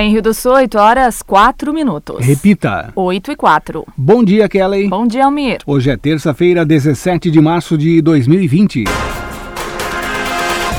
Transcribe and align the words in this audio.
Em 0.00 0.12
Rio 0.12 0.22
do 0.22 0.32
Sul, 0.32 0.52
8 0.52 0.78
horas 0.78 1.22
4 1.22 1.72
minutos. 1.72 2.24
Repita. 2.24 2.92
8 2.94 3.32
e 3.32 3.36
4. 3.36 3.84
Bom 3.96 4.22
dia, 4.22 4.48
Kelly. 4.48 4.86
Bom 4.86 5.04
dia, 5.04 5.24
Almir. 5.24 5.58
Hoje 5.66 5.90
é 5.90 5.96
terça-feira, 5.96 6.64
17 6.64 7.28
de 7.28 7.40
março 7.40 7.76
de 7.76 8.00
2020. 8.00 8.84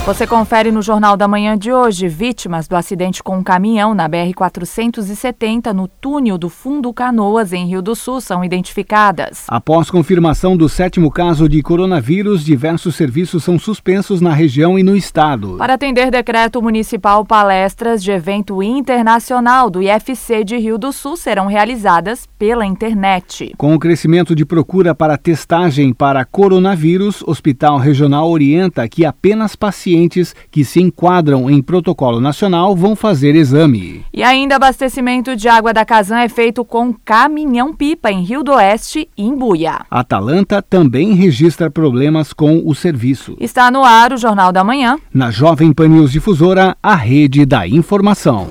Você 0.09 0.25
confere 0.25 0.71
no 0.71 0.81
Jornal 0.81 1.15
da 1.15 1.27
Manhã 1.27 1.55
de 1.55 1.71
hoje. 1.71 2.07
Vítimas 2.07 2.67
do 2.67 2.75
acidente 2.75 3.21
com 3.21 3.37
um 3.37 3.43
caminhão 3.43 3.93
na 3.93 4.09
BR-470 4.09 5.71
no 5.71 5.87
túnel 5.87 6.35
do 6.35 6.49
Fundo 6.49 6.91
Canoas, 6.91 7.53
em 7.53 7.67
Rio 7.67 7.79
do 7.79 7.95
Sul, 7.95 8.19
são 8.19 8.43
identificadas. 8.43 9.45
Após 9.47 9.91
confirmação 9.91 10.57
do 10.57 10.67
sétimo 10.67 11.11
caso 11.11 11.47
de 11.47 11.61
coronavírus, 11.61 12.43
diversos 12.43 12.95
serviços 12.95 13.43
são 13.43 13.59
suspensos 13.59 14.19
na 14.19 14.33
região 14.33 14.79
e 14.79 14.83
no 14.83 14.95
estado. 14.95 15.57
Para 15.59 15.75
atender 15.75 16.09
decreto 16.09 16.59
municipal, 16.59 17.23
palestras 17.23 18.03
de 18.03 18.09
evento 18.09 18.63
internacional 18.63 19.69
do 19.69 19.79
IFC 19.79 20.43
de 20.43 20.57
Rio 20.57 20.79
do 20.79 20.91
Sul 20.91 21.17
serão 21.17 21.45
realizadas 21.45 22.27
pela 22.39 22.65
internet. 22.65 23.53
Com 23.59 23.75
o 23.75 23.79
crescimento 23.79 24.33
de 24.33 24.43
procura 24.43 24.95
para 24.95 25.19
testagem 25.19 25.93
para 25.93 26.25
coronavírus, 26.25 27.21
o 27.21 27.29
Hospital 27.29 27.77
Regional 27.77 28.27
orienta 28.27 28.89
que 28.89 29.05
apenas 29.05 29.55
pacientes 29.55 29.98
pacientes 29.99 30.35
que 30.49 30.63
se 30.63 30.81
enquadram 30.81 31.49
em 31.49 31.61
protocolo 31.61 32.21
nacional 32.21 32.75
vão 32.75 32.95
fazer 32.95 33.35
exame. 33.35 34.05
E 34.13 34.23
ainda 34.23 34.55
abastecimento 34.55 35.35
de 35.35 35.47
água 35.47 35.73
da 35.73 35.83
Casan 35.83 36.19
é 36.19 36.29
feito 36.29 36.63
com 36.63 36.93
caminhão-pipa 36.93 38.11
em 38.11 38.23
Rio 38.23 38.43
do 38.43 38.53
Oeste 38.53 39.09
e 39.17 39.23
em 39.23 39.35
Buia. 39.35 39.81
Atalanta 39.89 40.61
também 40.61 41.13
registra 41.13 41.69
problemas 41.69 42.31
com 42.31 42.61
o 42.65 42.73
serviço. 42.73 43.35
Está 43.39 43.69
no 43.69 43.83
ar 43.83 44.13
o 44.13 44.17
Jornal 44.17 44.51
da 44.51 44.63
Manhã. 44.63 44.97
Na 45.13 45.31
Jovem 45.31 45.73
Pan 45.73 45.89
News 45.89 46.11
Difusora, 46.11 46.75
a 46.81 46.95
rede 46.95 47.45
da 47.45 47.67
informação. 47.67 48.47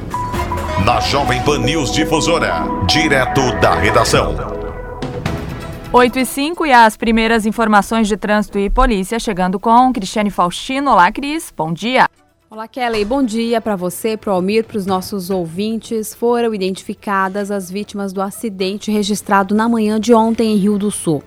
Na 0.85 1.01
Jovem 1.01 1.41
Pan 1.43 1.59
News 1.59 1.93
Difusora, 1.93 2.65
direto 2.87 3.53
da 3.61 3.75
redação. 3.75 4.58
8 5.91 6.19
e 6.19 6.27
5 6.27 6.67
e 6.67 6.73
as 6.73 6.99
primeiras 6.99 7.47
informações 7.47 8.07
de 8.07 8.15
trânsito 8.15 8.59
e 8.59 8.69
polícia 8.69 9.19
chegando 9.19 9.59
com 9.59 9.91
Cristiane 9.91 10.31
Faustino. 10.31 10.91
Olá, 10.91 11.11
Cris. 11.11 11.51
Bom 11.57 11.73
dia. 11.73 12.07
Olá, 12.51 12.69
Kelly. 12.69 13.07
Bom 13.07 13.23
dia 13.23 13.59
para 13.59 13.75
você, 13.75 14.15
para 14.15 14.31
o 14.31 14.35
Almir, 14.35 14.65
para 14.65 14.77
os 14.77 14.85
nossos 14.85 15.31
ouvintes. 15.31 16.15
Foram 16.15 16.55
identificadas 16.55 17.51
as 17.51 17.71
vítimas 17.71 18.13
do 18.13 18.21
acidente 18.21 18.91
registrado 18.91 19.55
na 19.55 19.67
manhã 19.67 19.99
de 19.99 20.13
ontem 20.13 20.53
em 20.53 20.57
Rio 20.57 20.77
do 20.77 20.91
Sul. 20.91 21.23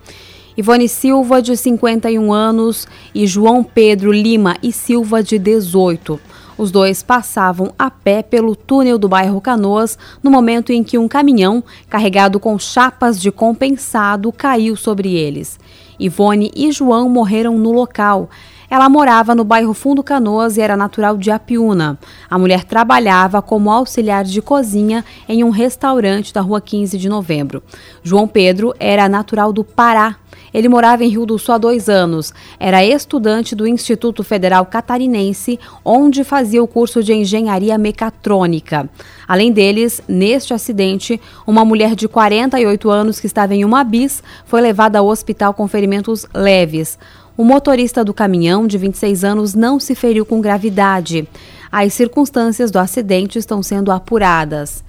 Ivone 0.55 0.87
Silva, 0.87 1.41
de 1.41 1.57
51 1.57 2.31
anos, 2.31 2.87
e 3.15 3.25
João 3.25 3.63
Pedro 3.63 4.11
Lima 4.11 4.57
e 4.61 4.71
Silva, 4.71 5.23
de 5.23 5.39
18. 5.39 6.19
Os 6.61 6.69
dois 6.69 7.01
passavam 7.01 7.73
a 7.75 7.89
pé 7.89 8.21
pelo 8.21 8.55
túnel 8.55 8.99
do 8.99 9.09
bairro 9.09 9.41
Canoas 9.41 9.97
no 10.21 10.29
momento 10.29 10.71
em 10.71 10.83
que 10.83 10.95
um 10.95 11.07
caminhão 11.07 11.63
carregado 11.89 12.39
com 12.39 12.59
chapas 12.59 13.19
de 13.19 13.31
compensado 13.31 14.31
caiu 14.31 14.75
sobre 14.75 15.15
eles. 15.15 15.59
Ivone 15.99 16.51
e 16.55 16.71
João 16.71 17.09
morreram 17.09 17.57
no 17.57 17.71
local. 17.71 18.29
Ela 18.69 18.87
morava 18.87 19.33
no 19.33 19.43
bairro 19.43 19.73
Fundo 19.73 20.03
Canoas 20.03 20.55
e 20.55 20.61
era 20.61 20.77
natural 20.77 21.17
de 21.17 21.31
Apiúna. 21.31 21.97
A 22.29 22.37
mulher 22.37 22.63
trabalhava 22.63 23.41
como 23.41 23.71
auxiliar 23.71 24.23
de 24.23 24.39
cozinha 24.39 25.03
em 25.27 25.43
um 25.43 25.49
restaurante 25.49 26.31
da 26.31 26.41
rua 26.41 26.61
15 26.61 26.95
de 26.95 27.09
novembro. 27.09 27.63
João 28.03 28.27
Pedro 28.27 28.71
era 28.79 29.09
natural 29.09 29.51
do 29.51 29.63
Pará 29.63 30.17
ele 30.53 30.67
morava 30.67 31.03
em 31.03 31.09
Rio 31.09 31.25
do 31.25 31.39
Sul 31.39 31.55
há 31.55 31.57
dois 31.57 31.87
anos. 31.87 32.33
Era 32.59 32.83
estudante 32.83 33.55
do 33.55 33.67
Instituto 33.67 34.23
Federal 34.23 34.65
Catarinense, 34.65 35.59
onde 35.83 36.23
fazia 36.23 36.63
o 36.63 36.67
curso 36.67 37.03
de 37.03 37.13
engenharia 37.13 37.77
mecatrônica. 37.77 38.89
Além 39.27 39.51
deles, 39.51 40.01
neste 40.07 40.53
acidente, 40.53 41.19
uma 41.47 41.63
mulher 41.63 41.95
de 41.95 42.07
48 42.07 42.89
anos 42.89 43.19
que 43.19 43.27
estava 43.27 43.55
em 43.55 43.63
uma 43.63 43.83
bis 43.83 44.21
foi 44.45 44.61
levada 44.61 44.99
ao 44.99 45.07
hospital 45.07 45.53
com 45.53 45.67
ferimentos 45.67 46.25
leves. 46.33 46.97
O 47.37 47.43
motorista 47.43 48.03
do 48.03 48.13
caminhão, 48.13 48.67
de 48.67 48.77
26 48.77 49.23
anos, 49.23 49.53
não 49.53 49.79
se 49.79 49.95
feriu 49.95 50.25
com 50.25 50.41
gravidade. 50.41 51.27
As 51.71 51.93
circunstâncias 51.93 52.69
do 52.69 52.77
acidente 52.77 53.39
estão 53.39 53.63
sendo 53.63 53.91
apuradas. 53.91 54.83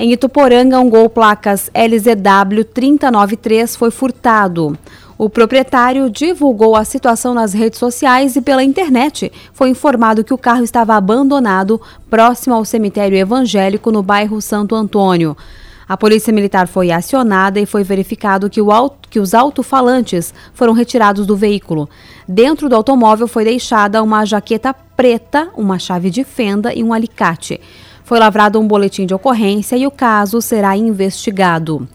Em 0.00 0.12
Ituporanga, 0.12 0.78
um 0.78 0.88
Gol 0.88 1.10
placas 1.10 1.68
LZW 1.74 2.64
393 2.72 3.74
foi 3.74 3.90
furtado. 3.90 4.78
O 5.18 5.28
proprietário 5.28 6.08
divulgou 6.08 6.76
a 6.76 6.84
situação 6.84 7.34
nas 7.34 7.52
redes 7.52 7.80
sociais 7.80 8.36
e 8.36 8.40
pela 8.40 8.62
internet. 8.62 9.32
Foi 9.52 9.70
informado 9.70 10.22
que 10.22 10.32
o 10.32 10.38
carro 10.38 10.62
estava 10.62 10.94
abandonado 10.94 11.80
próximo 12.08 12.54
ao 12.54 12.64
cemitério 12.64 13.18
evangélico 13.18 13.90
no 13.90 14.00
bairro 14.00 14.40
Santo 14.40 14.76
Antônio. 14.76 15.36
A 15.88 15.96
polícia 15.96 16.32
militar 16.32 16.68
foi 16.68 16.92
acionada 16.92 17.58
e 17.58 17.66
foi 17.66 17.82
verificado 17.82 18.48
que, 18.48 18.60
auto, 18.60 19.08
que 19.08 19.18
os 19.18 19.34
alto-falantes 19.34 20.32
foram 20.54 20.74
retirados 20.74 21.26
do 21.26 21.34
veículo. 21.34 21.88
Dentro 22.28 22.68
do 22.68 22.76
automóvel 22.76 23.26
foi 23.26 23.42
deixada 23.42 24.00
uma 24.00 24.24
jaqueta 24.24 24.72
preta, 24.72 25.48
uma 25.56 25.76
chave 25.76 26.08
de 26.08 26.22
fenda 26.22 26.72
e 26.72 26.84
um 26.84 26.92
alicate. 26.92 27.60
Foi 28.08 28.18
lavrado 28.18 28.58
um 28.58 28.66
boletim 28.66 29.04
de 29.04 29.12
ocorrência 29.12 29.76
e 29.76 29.86
o 29.86 29.90
caso 29.90 30.40
será 30.40 30.74
investigado. 30.74 31.86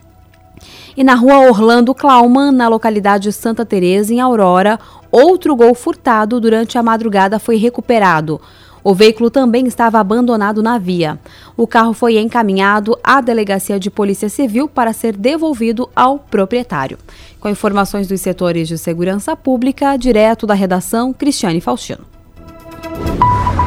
E 0.95 1.03
na 1.03 1.15
rua 1.15 1.39
Orlando 1.39 1.91
Klauman, 1.95 2.51
na 2.51 2.67
localidade 2.67 3.23
de 3.23 3.31
Santa 3.31 3.65
Teresa, 3.65 4.13
em 4.13 4.19
Aurora, 4.19 4.79
outro 5.11 5.55
gol 5.55 5.73
furtado 5.73 6.39
durante 6.39 6.77
a 6.77 6.83
madrugada 6.83 7.39
foi 7.39 7.55
recuperado. 7.55 8.39
O 8.83 8.93
veículo 8.93 9.31
também 9.31 9.65
estava 9.65 9.99
abandonado 9.99 10.61
na 10.61 10.77
via. 10.77 11.17
O 11.57 11.65
carro 11.65 11.93
foi 11.93 12.19
encaminhado 12.19 12.95
à 13.03 13.19
Delegacia 13.19 13.79
de 13.79 13.89
Polícia 13.89 14.29
Civil 14.29 14.67
para 14.67 14.93
ser 14.93 15.17
devolvido 15.17 15.89
ao 15.95 16.19
proprietário. 16.19 16.99
Com 17.39 17.49
informações 17.49 18.07
dos 18.07 18.21
setores 18.21 18.67
de 18.67 18.77
segurança 18.77 19.35
pública, 19.35 19.97
direto 19.97 20.45
da 20.45 20.53
redação, 20.53 21.11
Cristiane 21.11 21.59
Faustino. 21.59 22.05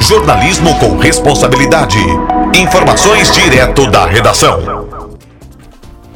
Jornalismo 0.06 0.78
com 0.78 0.96
responsabilidade. 0.98 1.98
Informações 2.54 3.30
direto 3.32 3.90
da 3.90 4.06
redação. 4.06 4.86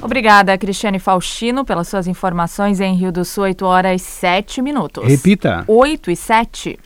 Obrigada, 0.03 0.57
Cristiane 0.57 0.99
Faustino, 0.99 1.65
pelas 1.65 1.89
suas 1.89 2.07
informações 2.07 2.81
em 2.81 2.95
Rio 2.95 3.13
do 3.13 3.25
Sul, 3.25 3.45
8 3.45 3.67
horas 3.67 4.03
7 4.03 4.63
minutos. 4.63 5.05
Repita. 5.05 5.65
8 5.67 6.11
e 6.11 6.17
7. 6.17 6.79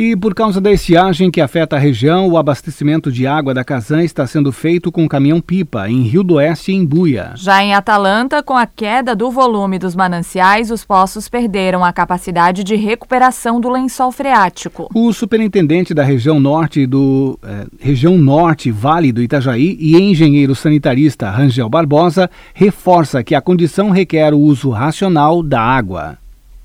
E 0.00 0.16
por 0.16 0.34
causa 0.34 0.62
da 0.62 0.72
estiagem 0.72 1.30
que 1.30 1.42
afeta 1.42 1.76
a 1.76 1.78
região, 1.78 2.26
o 2.26 2.38
abastecimento 2.38 3.12
de 3.12 3.26
água 3.26 3.52
da 3.52 3.62
Casan 3.62 4.02
está 4.02 4.26
sendo 4.26 4.50
feito 4.50 4.90
com 4.90 5.06
caminhão-pipa 5.06 5.90
em 5.90 6.00
Rio 6.00 6.22
do 6.22 6.36
Oeste 6.36 6.72
e 6.72 6.74
em 6.74 6.86
Buia. 6.86 7.32
Já 7.34 7.62
em 7.62 7.74
Atalanta, 7.74 8.42
com 8.42 8.56
a 8.56 8.64
queda 8.64 9.14
do 9.14 9.30
volume 9.30 9.78
dos 9.78 9.94
mananciais, 9.94 10.70
os 10.70 10.86
poços 10.86 11.28
perderam 11.28 11.84
a 11.84 11.92
capacidade 11.92 12.64
de 12.64 12.76
recuperação 12.76 13.60
do 13.60 13.68
lençol 13.68 14.10
freático. 14.10 14.88
O 14.94 15.12
superintendente 15.12 15.92
da 15.92 16.02
região 16.02 16.40
norte 16.40 16.86
do 16.86 17.38
eh, 17.42 17.66
região 17.78 18.16
norte 18.16 18.70
Vale 18.70 19.12
do 19.12 19.22
Itajaí 19.22 19.76
e 19.78 20.00
engenheiro 20.00 20.54
sanitarista 20.54 21.28
Rangel 21.28 21.68
Barbosa 21.68 22.30
reforça 22.54 23.22
que 23.22 23.34
a 23.34 23.42
condição 23.42 23.90
requer 23.90 24.32
o 24.32 24.38
uso 24.38 24.70
racional 24.70 25.42
da 25.42 25.60
água. 25.60 26.16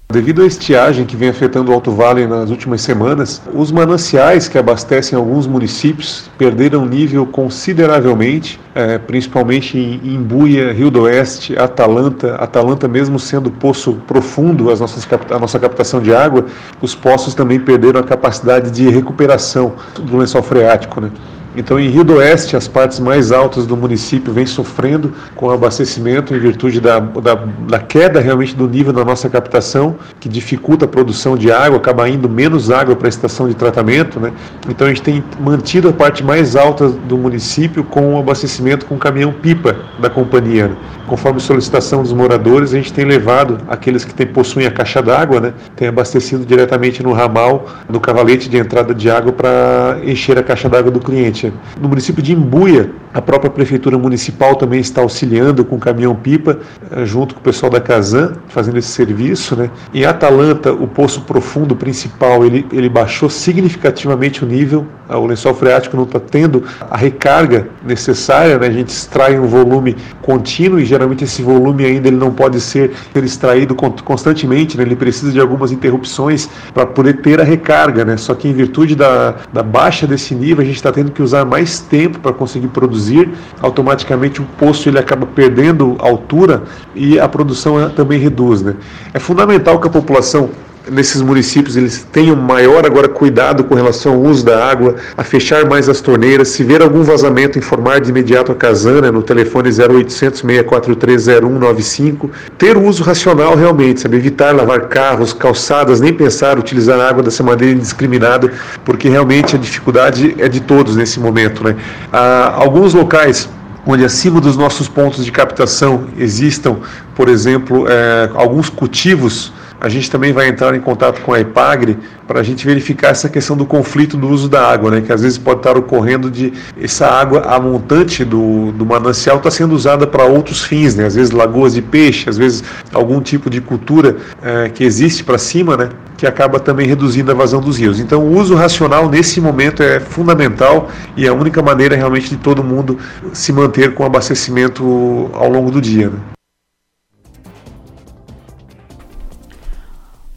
Devido 0.07 0.43
à 0.43 0.45
estiagem 0.45 1.03
que 1.03 1.15
vem 1.15 1.29
afetando 1.29 1.71
o 1.71 1.73
Alto 1.73 1.91
Vale 1.91 2.27
nas 2.27 2.51
últimas 2.51 2.81
semanas, 2.81 3.41
os 3.53 3.71
mananciais 3.71 4.47
que 4.47 4.57
abastecem 4.57 5.17
alguns 5.17 5.47
municípios 5.47 6.29
perderam 6.37 6.85
nível 6.85 7.25
consideravelmente, 7.25 8.59
é, 8.75 8.99
principalmente 8.99 9.77
em 9.77 10.13
Imbuia, 10.13 10.71
Rio 10.71 10.91
do 10.91 11.01
Oeste, 11.01 11.57
Atalanta. 11.57 12.35
Atalanta, 12.35 12.87
mesmo 12.87 13.17
sendo 13.17 13.49
poço 13.49 13.95
profundo 14.07 14.69
as 14.69 14.79
nossas, 14.79 15.07
a 15.31 15.39
nossa 15.39 15.59
captação 15.59 15.99
de 15.99 16.13
água, 16.13 16.45
os 16.79 16.93
poços 16.93 17.33
também 17.33 17.59
perderam 17.59 17.99
a 17.99 18.03
capacidade 18.03 18.69
de 18.69 18.87
recuperação 18.87 19.73
do 19.99 20.17
lençol 20.17 20.43
freático. 20.43 21.01
Né? 21.01 21.09
Então, 21.57 21.79
em 21.79 21.89
Rio 21.89 22.03
do 22.03 22.15
Oeste, 22.15 22.57
as 22.57 22.67
partes 22.67 22.99
mais 22.99 23.31
altas 23.31 23.65
do 23.65 23.77
município 23.77 24.33
vêm 24.33 24.45
sofrendo 24.45 25.13
com 25.35 25.47
o 25.47 25.51
abastecimento 25.51 26.35
em 26.35 26.39
virtude 26.39 26.81
da, 26.81 26.99
da, 26.99 27.35
da, 27.35 27.79
queda 27.79 28.19
realmente 28.19 28.55
do 28.55 28.67
nível 28.67 28.91
da 28.91 29.05
nossa 29.05 29.29
captação, 29.29 29.95
que 30.19 30.27
dificulta 30.27 30.85
a 30.85 30.87
produção 30.87 31.37
de 31.37 31.51
água, 31.51 31.77
acaba 31.77 32.09
indo 32.09 32.27
menos 32.27 32.69
água 32.69 32.95
para 32.95 33.07
a 33.07 33.09
estação 33.09 33.47
de 33.47 33.53
tratamento. 33.53 34.19
Né? 34.19 34.33
Então, 34.67 34.87
a 34.87 34.89
gente 34.89 35.01
tem 35.01 35.23
mantido 35.39 35.87
a 35.87 35.93
parte 35.93 36.23
mais 36.23 36.55
alta 36.55 36.89
do 36.89 37.17
município 37.17 37.83
com 37.83 38.15
o 38.15 38.19
abastecimento 38.19 38.85
com 38.85 38.97
caminhão-pipa 38.97 39.75
da 39.99 40.09
companhia. 40.09 40.67
Né? 40.67 40.75
Conforme 41.07 41.39
solicitação 41.39 42.01
dos 42.01 42.11
moradores, 42.11 42.73
a 42.73 42.77
gente 42.77 42.91
tem 42.91 43.05
levado 43.05 43.59
aqueles 43.67 44.03
que 44.03 44.13
tem, 44.13 44.25
possuem 44.25 44.65
a 44.65 44.71
caixa 44.71 45.01
d'água, 45.01 45.39
né? 45.39 45.53
tem 45.75 45.87
abastecido 45.87 46.45
diretamente 46.45 47.01
no 47.01 47.13
ramal, 47.13 47.67
no 47.87 47.99
cavalete 47.99 48.49
de 48.49 48.57
entrada 48.57 48.93
de 48.93 49.09
água 49.09 49.31
para 49.31 49.99
encher 50.03 50.37
a 50.37 50.43
caixa 50.43 50.67
d'água 50.67 50.91
do 50.91 50.99
cliente. 50.99 51.44
No 51.79 51.89
município 51.89 52.21
de 52.21 52.33
Imbuia, 52.33 52.91
a 53.15 53.21
própria 53.21 53.49
prefeitura 53.49 53.97
municipal 53.97 54.57
também 54.57 54.81
está 54.81 55.01
auxiliando 55.01 55.63
com 55.63 55.79
caminhão-pipa, 55.79 56.59
eh, 56.91 57.05
junto 57.05 57.33
com 57.33 57.39
o 57.39 57.43
pessoal 57.43 57.71
da 57.71 57.79
Casan, 57.79 58.33
fazendo 58.49 58.77
esse 58.77 58.89
serviço. 58.89 59.55
Né? 59.55 59.69
Em 59.93 60.03
Atalanta, 60.03 60.73
o 60.73 60.85
poço 60.85 61.21
profundo 61.21 61.77
principal 61.77 62.45
ele, 62.45 62.67
ele 62.73 62.89
baixou 62.89 63.29
significativamente 63.29 64.43
o 64.43 64.47
nível. 64.47 64.85
O 65.07 65.25
lençol 65.25 65.53
freático 65.53 65.95
não 65.95 66.03
está 66.03 66.19
tendo 66.19 66.63
a 66.91 66.97
recarga 66.97 67.69
necessária. 67.85 68.57
Né? 68.57 68.67
A 68.67 68.71
gente 68.71 68.89
extrai 68.89 69.39
um 69.39 69.47
volume 69.47 69.95
contínuo 70.21 70.77
e 70.77 70.83
geralmente 70.83 71.23
esse 71.23 71.41
volume 71.41 71.85
ainda 71.85 72.09
ele 72.09 72.17
não 72.17 72.33
pode 72.33 72.59
ser, 72.59 72.91
ser 73.13 73.23
extraído 73.23 73.75
constantemente. 73.75 74.75
Né? 74.75 74.83
Ele 74.83 74.95
precisa 74.95 75.31
de 75.31 75.39
algumas 75.39 75.71
interrupções 75.71 76.49
para 76.73 76.85
poder 76.85 77.21
ter 77.21 77.39
a 77.39 77.45
recarga. 77.45 78.03
Né? 78.03 78.17
Só 78.17 78.33
que 78.33 78.49
em 78.49 78.53
virtude 78.53 78.93
da, 78.93 79.35
da 79.53 79.63
baixa 79.63 80.05
desse 80.05 80.35
nível, 80.35 80.63
a 80.63 80.65
gente 80.65 80.75
está 80.75 80.91
tendo 80.91 81.11
que 81.11 81.21
usar 81.21 81.34
mais 81.43 81.79
tempo 81.79 82.19
para 82.19 82.31
conseguir 82.31 82.67
produzir 82.67 83.29
automaticamente 83.61 84.41
o 84.41 84.45
poço 84.57 84.87
ele 84.87 84.99
acaba 84.99 85.25
perdendo 85.25 85.95
altura 85.99 86.63
e 86.93 87.19
a 87.19 87.27
produção 87.27 87.89
também 87.89 88.19
reduz. 88.19 88.61
Né? 88.61 88.75
É 89.13 89.19
fundamental 89.19 89.79
que 89.79 89.87
a 89.87 89.91
população 89.91 90.49
nesses 90.91 91.21
municípios 91.21 91.75
eles 91.75 92.05
tenham 92.11 92.35
maior 92.35 92.85
agora 92.85 93.07
cuidado 93.07 93.63
com 93.63 93.75
relação 93.75 94.13
ao 94.13 94.21
uso 94.21 94.45
da 94.45 94.65
água, 94.65 94.95
a 95.17 95.23
fechar 95.23 95.65
mais 95.65 95.89
as 95.89 96.01
torneiras, 96.01 96.49
se 96.49 96.63
ver 96.63 96.81
algum 96.81 97.03
vazamento, 97.03 97.57
informar 97.57 97.99
de 97.99 98.09
imediato 98.09 98.51
a 98.51 98.55
Casana 98.55 99.11
no 99.11 99.21
telefone 99.21 99.69
0800 99.69 100.41
643 100.41 101.25
0195, 101.25 102.29
ter 102.57 102.77
o 102.77 102.83
uso 102.83 103.03
racional 103.03 103.55
realmente, 103.55 104.01
sabe, 104.01 104.17
evitar 104.17 104.55
lavar 104.55 104.87
carros, 104.87 105.33
calçadas, 105.33 105.99
nem 105.99 106.13
pensar 106.13 106.57
utilizar 106.57 106.99
a 106.99 107.09
água 107.09 107.23
dessa 107.23 107.43
maneira 107.43 107.75
indiscriminada, 107.75 108.51
porque 108.83 109.09
realmente 109.09 109.55
a 109.55 109.59
dificuldade 109.59 110.35
é 110.37 110.47
de 110.47 110.59
todos 110.59 110.95
nesse 110.95 111.19
momento, 111.19 111.63
né? 111.63 111.75
Há 112.11 112.53
alguns 112.55 112.93
locais 112.93 113.49
onde 113.85 114.03
acima 114.03 114.41
dos 114.41 114.57
nossos 114.57 114.87
pontos 114.87 115.23
de 115.23 115.31
captação 115.31 116.05
existam, 116.17 116.77
por 117.13 117.29
exemplo, 117.29 117.85
é, 117.87 118.31
alguns 118.33 118.67
cultivos 118.67 119.53
a 119.85 119.89
gente 119.89 120.09
também 120.09 120.33
vai 120.33 120.47
entrar 120.47 120.73
em 120.73 120.81
contato 120.81 121.21
com 121.21 121.31
a 121.31 121.39
IPAGRE 121.39 121.95
para 122.27 122.39
a 122.39 122.43
gente 122.43 122.65
verificar 122.65 123.09
essa 123.09 123.29
questão 123.29 123.55
do 123.55 123.67
conflito 123.67 124.17
do 124.17 124.27
uso 124.27 124.49
da 124.49 124.67
água, 124.67 124.89
né? 124.89 125.01
que 125.01 125.13
às 125.13 125.21
vezes 125.21 125.37
pode 125.37 125.59
estar 125.59 125.77
ocorrendo 125.77 126.31
de 126.31 126.51
essa 126.81 127.05
água, 127.05 127.41
a 127.41 127.59
montante 127.59 128.25
do, 128.25 128.71
do 128.71 128.83
manancial 128.83 129.37
está 129.37 129.51
sendo 129.51 129.75
usada 129.75 130.07
para 130.07 130.23
outros 130.23 130.63
fins, 130.63 130.95
né? 130.95 131.05
às 131.05 131.13
vezes 131.13 131.29
lagoas 131.29 131.75
de 131.75 131.83
peixe, 131.83 132.27
às 132.27 132.35
vezes 132.35 132.63
algum 132.91 133.21
tipo 133.21 133.47
de 133.47 133.61
cultura 133.61 134.17
é, 134.41 134.69
que 134.69 134.83
existe 134.83 135.23
para 135.23 135.37
cima, 135.37 135.77
né? 135.77 135.89
que 136.17 136.25
acaba 136.25 136.59
também 136.59 136.87
reduzindo 136.87 137.29
a 137.29 137.35
vazão 137.35 137.61
dos 137.61 137.77
rios. 137.77 137.99
Então 137.99 138.23
o 138.23 138.35
uso 138.35 138.55
racional 138.55 139.07
nesse 139.07 139.39
momento 139.39 139.83
é 139.83 139.99
fundamental 139.99 140.89
e 141.15 141.27
é 141.27 141.29
a 141.29 141.33
única 141.33 141.61
maneira 141.61 141.95
realmente 141.95 142.27
de 142.27 142.37
todo 142.37 142.63
mundo 142.63 142.97
se 143.33 143.53
manter 143.53 143.93
com 143.93 144.03
abastecimento 144.03 145.29
ao 145.31 145.47
longo 145.47 145.69
do 145.69 145.79
dia. 145.79 146.09
Né? 146.09 146.34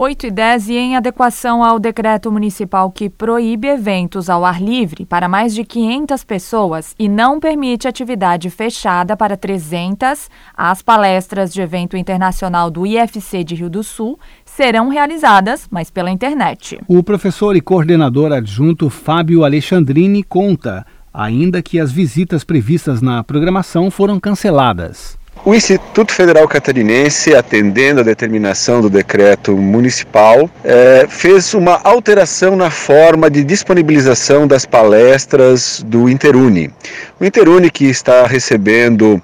8 0.01 0.29
e 0.29 0.31
10 0.31 0.69
e 0.69 0.77
em 0.77 0.97
adequação 0.97 1.65
ao 1.65 1.77
decreto 1.77 2.31
municipal 2.31 2.89
que 2.89 3.11
proíbe 3.11 3.67
eventos 3.67 4.31
ao 4.31 4.45
ar 4.45 4.63
livre 4.63 5.05
para 5.05 5.29
mais 5.29 5.53
de 5.53 5.65
500 5.65 6.23
pessoas 6.23 6.95
e 6.97 7.09
não 7.09 7.41
permite 7.41 7.89
atividade 7.89 8.49
fechada 8.49 9.17
para 9.17 9.37
300, 9.37 10.31
as 10.57 10.83
palestras 10.83 11.53
de 11.53 11.61
evento 11.61 11.97
internacional 11.97 12.71
do 12.71 12.87
IFC 12.87 13.43
de 13.43 13.57
Rio 13.57 13.69
do 13.69 13.83
Sul 13.83 14.17
serão 14.45 14.89
realizadas, 14.89 15.67
mas 15.69 15.91
pela 15.91 16.13
internet. 16.13 16.79
O 16.87 17.03
professor 17.03 17.57
e 17.57 17.61
coordenador 17.61 18.31
adjunto 18.31 18.89
Fábio 18.89 19.45
Alexandrini 19.45 20.23
conta 20.23 20.87
ainda 21.13 21.61
que 21.61 21.81
as 21.81 21.91
visitas 21.91 22.45
previstas 22.45 23.03
na 23.03 23.25
programação 23.25 23.91
foram 23.91 24.21
canceladas. 24.21 25.19
O 25.49 25.55
Instituto 25.55 26.13
Federal 26.13 26.47
Catarinense, 26.47 27.35
atendendo 27.35 28.01
a 28.01 28.05
determinação 28.05 28.83
do 28.83 28.91
decreto 28.91 29.57
municipal, 29.57 30.51
é, 30.63 31.07
fez 31.09 31.55
uma 31.55 31.81
alteração 31.85 32.55
na 32.55 32.69
forma 32.69 33.31
de 33.31 33.43
disponibilização 33.43 34.47
das 34.47 34.67
palestras 34.67 35.83
do 35.87 36.07
Interuni. 36.07 36.71
O 37.19 37.25
Interuni 37.25 37.71
que 37.71 37.87
está 37.87 38.27
recebendo 38.27 39.23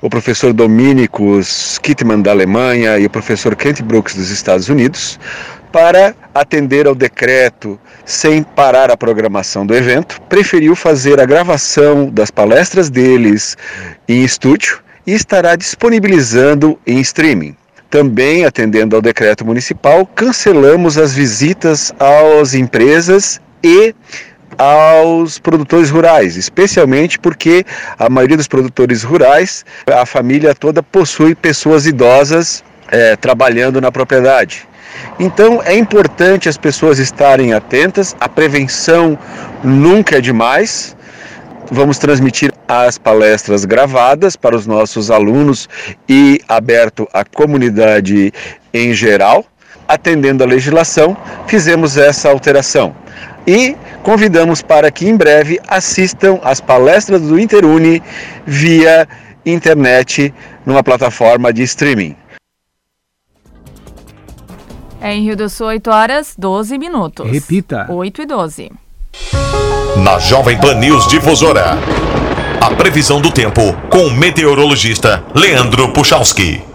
o 0.00 0.08
professor 0.08 0.52
Dominicus 0.52 1.76
Kittmann 1.78 2.22
da 2.22 2.30
Alemanha 2.30 2.96
e 2.96 3.06
o 3.06 3.10
professor 3.10 3.56
Kent 3.56 3.82
Brooks 3.82 4.14
dos 4.14 4.30
Estados 4.30 4.68
Unidos, 4.68 5.18
para 5.72 6.14
atender 6.32 6.86
ao 6.86 6.94
decreto 6.94 7.80
sem 8.04 8.44
parar 8.44 8.92
a 8.92 8.96
programação 8.96 9.66
do 9.66 9.74
evento, 9.74 10.20
preferiu 10.28 10.76
fazer 10.76 11.20
a 11.20 11.26
gravação 11.26 12.08
das 12.08 12.30
palestras 12.30 12.88
deles 12.88 13.56
em 14.06 14.22
estúdio 14.22 14.83
e 15.06 15.12
estará 15.12 15.56
disponibilizando 15.56 16.78
em 16.86 17.00
streaming. 17.00 17.56
Também, 17.90 18.44
atendendo 18.44 18.96
ao 18.96 19.02
decreto 19.02 19.44
municipal, 19.44 20.04
cancelamos 20.04 20.98
as 20.98 21.14
visitas 21.14 21.92
às 21.98 22.54
empresas 22.54 23.40
e 23.62 23.94
aos 24.58 25.38
produtores 25.38 25.90
rurais, 25.90 26.36
especialmente 26.36 27.18
porque 27.18 27.64
a 27.98 28.08
maioria 28.08 28.36
dos 28.36 28.48
produtores 28.48 29.02
rurais, 29.02 29.64
a 29.86 30.06
família 30.06 30.54
toda 30.54 30.82
possui 30.82 31.34
pessoas 31.34 31.86
idosas 31.86 32.64
é, 32.88 33.16
trabalhando 33.16 33.80
na 33.80 33.90
propriedade. 33.90 34.66
Então 35.18 35.62
é 35.64 35.76
importante 35.76 36.48
as 36.48 36.56
pessoas 36.56 36.98
estarem 36.98 37.52
atentas, 37.52 38.14
a 38.20 38.28
prevenção 38.28 39.18
nunca 39.62 40.18
é 40.18 40.20
demais. 40.20 40.93
Vamos 41.70 41.98
transmitir 41.98 42.52
as 42.68 42.98
palestras 42.98 43.64
gravadas 43.64 44.36
para 44.36 44.54
os 44.54 44.66
nossos 44.66 45.10
alunos 45.10 45.68
e 46.08 46.40
aberto 46.48 47.08
à 47.12 47.24
comunidade 47.24 48.32
em 48.72 48.92
geral. 48.94 49.44
Atendendo 49.86 50.42
à 50.42 50.46
legislação, 50.46 51.16
fizemos 51.46 51.96
essa 51.96 52.30
alteração 52.30 52.94
e 53.46 53.76
convidamos 54.02 54.62
para 54.62 54.90
que 54.90 55.06
em 55.06 55.16
breve 55.16 55.60
assistam 55.68 56.38
às 56.42 56.60
palestras 56.60 57.20
do 57.20 57.38
Interuni 57.38 58.02
via 58.46 59.06
internet 59.44 60.32
numa 60.64 60.82
plataforma 60.82 61.52
de 61.52 61.62
streaming. 61.62 62.16
Em 65.02 65.22
Rio 65.22 65.36
do 65.36 65.50
Sul, 65.50 65.66
8 65.66 65.90
horas 65.90 66.34
12 66.38 66.78
minutos. 66.78 67.30
Repita. 67.30 67.86
8 67.90 68.22
e 68.22 68.26
12. 68.26 68.72
Na 69.96 70.18
Jovem 70.18 70.58
Pan 70.58 70.74
News 70.74 71.06
Difusora. 71.06 71.78
A 72.60 72.70
previsão 72.74 73.20
do 73.20 73.30
tempo 73.30 73.74
com 73.88 74.06
o 74.06 74.10
meteorologista 74.10 75.24
Leandro 75.34 75.92
Puchalski. 75.92 76.73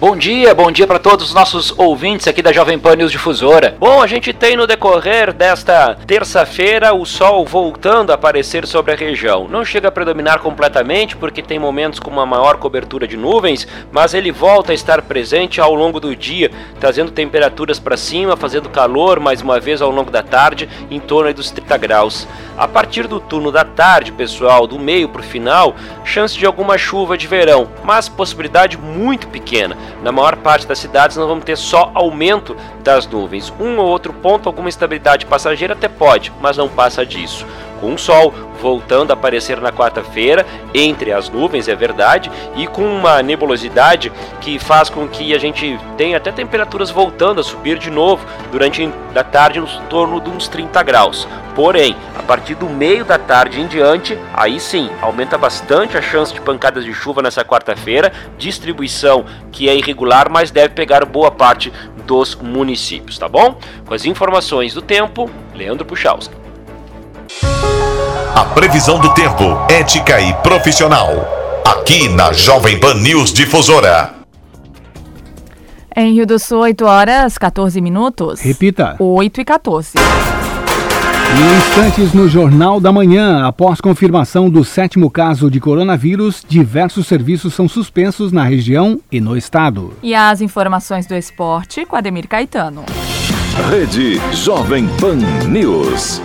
Bom 0.00 0.16
dia, 0.16 0.54
bom 0.54 0.70
dia 0.70 0.86
para 0.86 1.00
todos 1.00 1.26
os 1.26 1.34
nossos 1.34 1.76
ouvintes 1.76 2.28
aqui 2.28 2.40
da 2.40 2.52
Jovem 2.52 2.78
Pan 2.78 2.94
News 2.94 3.10
Difusora. 3.10 3.76
Bom, 3.80 4.00
a 4.00 4.06
gente 4.06 4.32
tem 4.32 4.56
no 4.56 4.64
decorrer 4.64 5.32
desta 5.32 5.96
terça-feira 6.06 6.94
o 6.94 7.04
sol 7.04 7.44
voltando 7.44 8.12
a 8.12 8.14
aparecer 8.14 8.64
sobre 8.64 8.92
a 8.92 8.96
região. 8.96 9.48
Não 9.48 9.64
chega 9.64 9.88
a 9.88 9.90
predominar 9.90 10.38
completamente 10.38 11.16
porque 11.16 11.42
tem 11.42 11.58
momentos 11.58 11.98
com 11.98 12.12
uma 12.12 12.24
maior 12.24 12.58
cobertura 12.58 13.08
de 13.08 13.16
nuvens, 13.16 13.66
mas 13.90 14.14
ele 14.14 14.30
volta 14.30 14.70
a 14.70 14.74
estar 14.74 15.02
presente 15.02 15.60
ao 15.60 15.74
longo 15.74 15.98
do 15.98 16.14
dia, 16.14 16.52
trazendo 16.78 17.10
temperaturas 17.10 17.80
para 17.80 17.96
cima, 17.96 18.36
fazendo 18.36 18.68
calor 18.68 19.18
mais 19.18 19.42
uma 19.42 19.58
vez 19.58 19.82
ao 19.82 19.90
longo 19.90 20.12
da 20.12 20.22
tarde, 20.22 20.68
em 20.88 21.00
torno 21.00 21.34
dos 21.34 21.50
30 21.50 21.76
graus. 21.76 22.28
A 22.56 22.68
partir 22.68 23.08
do 23.08 23.18
turno 23.18 23.50
da 23.50 23.64
tarde, 23.64 24.12
pessoal, 24.12 24.64
do 24.64 24.78
meio 24.78 25.08
para 25.08 25.22
o 25.22 25.24
final, 25.24 25.74
chance 26.04 26.38
de 26.38 26.46
alguma 26.46 26.78
chuva 26.78 27.18
de 27.18 27.26
verão, 27.26 27.68
mas 27.82 28.08
possibilidade 28.08 28.78
muito 28.78 29.26
pequena. 29.26 29.76
Na 30.02 30.12
maior 30.12 30.36
parte 30.36 30.66
das 30.66 30.78
cidades 30.78 31.16
nós 31.16 31.28
vamos 31.28 31.44
ter 31.44 31.56
só 31.56 31.90
aumento 31.94 32.56
das 32.82 33.06
nuvens. 33.06 33.52
Um 33.60 33.78
ou 33.78 33.86
outro 33.86 34.12
ponto, 34.12 34.48
alguma 34.48 34.68
estabilidade 34.68 35.26
passageira 35.26 35.74
até 35.74 35.88
pode, 35.88 36.32
mas 36.40 36.56
não 36.56 36.68
passa 36.68 37.04
disso 37.04 37.46
com 37.80 37.94
o 37.94 37.98
sol 37.98 38.34
voltando 38.60 39.10
a 39.10 39.14
aparecer 39.14 39.60
na 39.60 39.72
quarta-feira 39.72 40.46
entre 40.74 41.12
as 41.12 41.28
nuvens, 41.28 41.68
é 41.68 41.74
verdade, 41.74 42.30
e 42.56 42.66
com 42.66 42.82
uma 42.82 43.22
nebulosidade 43.22 44.12
que 44.40 44.58
faz 44.58 44.90
com 44.90 45.08
que 45.08 45.34
a 45.34 45.38
gente 45.38 45.78
tenha 45.96 46.16
até 46.16 46.30
temperaturas 46.30 46.90
voltando 46.90 47.40
a 47.40 47.44
subir 47.44 47.78
de 47.78 47.90
novo 47.90 48.26
durante 48.50 48.88
a 49.14 49.24
tarde 49.24 49.60
no 49.60 49.66
torno 49.88 50.20
de 50.20 50.30
uns 50.30 50.48
30 50.48 50.82
graus. 50.82 51.26
Porém, 51.54 51.96
a 52.16 52.22
partir 52.22 52.54
do 52.54 52.68
meio 52.68 53.04
da 53.04 53.18
tarde 53.18 53.60
em 53.60 53.66
diante, 53.66 54.16
aí 54.32 54.60
sim, 54.60 54.90
aumenta 55.02 55.36
bastante 55.36 55.96
a 55.96 56.02
chance 56.02 56.32
de 56.32 56.40
pancadas 56.40 56.84
de 56.84 56.94
chuva 56.94 57.20
nessa 57.20 57.44
quarta-feira, 57.44 58.12
distribuição 58.36 59.24
que 59.50 59.68
é 59.68 59.74
irregular, 59.74 60.30
mas 60.30 60.52
deve 60.52 60.74
pegar 60.74 61.04
boa 61.04 61.32
parte 61.32 61.72
dos 62.06 62.36
municípios, 62.36 63.18
tá 63.18 63.28
bom? 63.28 63.58
Com 63.84 63.92
as 63.92 64.04
informações 64.04 64.72
do 64.72 64.80
tempo, 64.80 65.28
Leandro 65.54 65.84
Puchalski. 65.84 66.34
A 68.38 68.44
previsão 68.44 69.00
do 69.00 69.12
tempo, 69.14 69.42
ética 69.68 70.20
e 70.20 70.32
profissional. 70.34 71.08
Aqui 71.66 72.08
na 72.08 72.32
Jovem 72.32 72.78
Pan 72.78 72.94
News 72.94 73.32
Difusora. 73.32 74.14
Em 75.96 76.14
Rio 76.14 76.24
do 76.24 76.38
Sul, 76.38 76.60
8 76.60 76.84
horas 76.84 77.36
14 77.36 77.80
minutos. 77.80 78.40
Repita. 78.40 78.94
8 79.00 79.40
e 79.40 79.44
14. 79.44 79.94
Em 79.98 81.58
instantes 81.58 82.12
no 82.12 82.28
Jornal 82.28 82.78
da 82.78 82.92
Manhã, 82.92 83.44
após 83.44 83.80
confirmação 83.80 84.48
do 84.48 84.64
sétimo 84.64 85.10
caso 85.10 85.50
de 85.50 85.58
coronavírus, 85.58 86.44
diversos 86.48 87.08
serviços 87.08 87.54
são 87.54 87.68
suspensos 87.68 88.30
na 88.30 88.44
região 88.44 89.00
e 89.10 89.20
no 89.20 89.36
estado. 89.36 89.94
E 90.00 90.14
as 90.14 90.40
informações 90.40 91.08
do 91.08 91.16
esporte 91.16 91.84
com 91.84 91.96
Ademir 91.96 92.28
Caetano. 92.28 92.84
Rede 93.68 94.20
Jovem 94.32 94.86
Pan 95.00 95.16
News. 95.48 96.22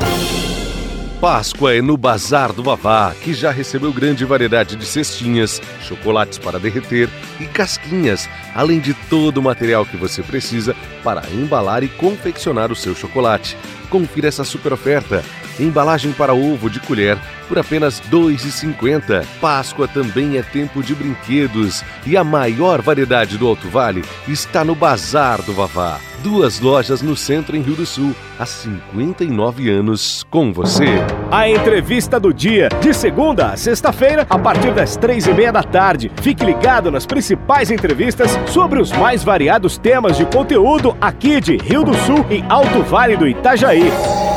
Páscoa 1.23 1.73
é 1.73 1.81
no 1.81 1.95
Bazar 1.95 2.51
do 2.51 2.61
Vavá, 2.61 3.15
que 3.15 3.33
já 3.33 3.49
recebeu 3.49 3.93
grande 3.93 4.25
variedade 4.25 4.75
de 4.75 4.85
cestinhas, 4.85 5.61
chocolates 5.79 6.37
para 6.37 6.59
derreter 6.59 7.07
e 7.39 7.45
casquinhas, 7.45 8.29
além 8.53 8.81
de 8.81 8.93
todo 8.93 9.37
o 9.37 9.41
material 9.41 9.85
que 9.85 9.95
você 9.95 10.21
precisa 10.21 10.75
para 11.01 11.23
embalar 11.31 11.81
e 11.81 11.87
confeccionar 11.87 12.73
o 12.73 12.75
seu 12.75 12.93
chocolate. 12.93 13.55
Confira 13.89 14.27
essa 14.27 14.43
super 14.43 14.73
oferta. 14.73 15.23
Embalagem 15.59 16.11
para 16.11 16.33
ovo 16.33 16.69
de 16.69 16.79
colher 16.79 17.17
por 17.47 17.59
apenas 17.59 17.99
R$ 17.99 18.05
2,50. 18.11 19.25
Páscoa 19.39 19.87
também 19.87 20.37
é 20.37 20.41
tempo 20.41 20.81
de 20.81 20.95
brinquedos 20.95 21.83
e 22.05 22.17
a 22.17 22.23
maior 22.23 22.81
variedade 22.81 23.37
do 23.37 23.47
Alto 23.47 23.69
Vale 23.69 24.03
está 24.27 24.63
no 24.63 24.75
Bazar 24.75 25.41
do 25.41 25.53
Vavá. 25.53 25.99
Duas 26.23 26.61
lojas 26.61 27.01
no 27.01 27.17
centro 27.17 27.55
em 27.55 27.61
Rio 27.61 27.75
do 27.75 27.85
Sul, 27.85 28.15
há 28.39 28.45
59 28.45 29.69
anos 29.69 30.23
com 30.31 30.53
você. 30.53 30.85
A 31.29 31.49
entrevista 31.49 32.17
do 32.17 32.33
dia, 32.33 32.69
de 32.81 32.93
segunda 32.93 33.47
a 33.47 33.57
sexta-feira, 33.57 34.25
a 34.29 34.39
partir 34.39 34.73
das 34.73 34.95
três 34.95 35.27
e 35.27 35.33
meia 35.33 35.51
da 35.51 35.61
tarde. 35.63 36.09
Fique 36.21 36.45
ligado 36.45 36.89
nas 36.89 37.05
principais 37.05 37.69
entrevistas 37.69 38.31
sobre 38.47 38.81
os 38.81 38.91
mais 38.93 39.21
variados 39.21 39.77
temas 39.77 40.15
de 40.15 40.25
conteúdo 40.25 40.95
aqui 41.01 41.41
de 41.41 41.57
Rio 41.57 41.83
do 41.83 41.93
Sul 41.93 42.25
e 42.29 42.41
Alto 42.47 42.83
Vale 42.83 43.17
do 43.17 43.27
Itajaí. 43.27 43.91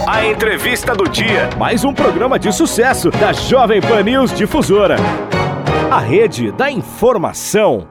A 0.08 0.25
entrevista 0.25 0.94
do 0.94 1.08
dia, 1.08 1.50
mais 1.58 1.82
um 1.82 1.92
programa 1.92 2.38
de 2.38 2.52
sucesso 2.52 3.10
da 3.10 3.32
Jovem 3.32 3.80
Pan 3.80 4.04
News 4.04 4.32
Difusora. 4.32 4.94
A 5.90 5.98
rede 5.98 6.52
da 6.52 6.70
informação. 6.70 7.88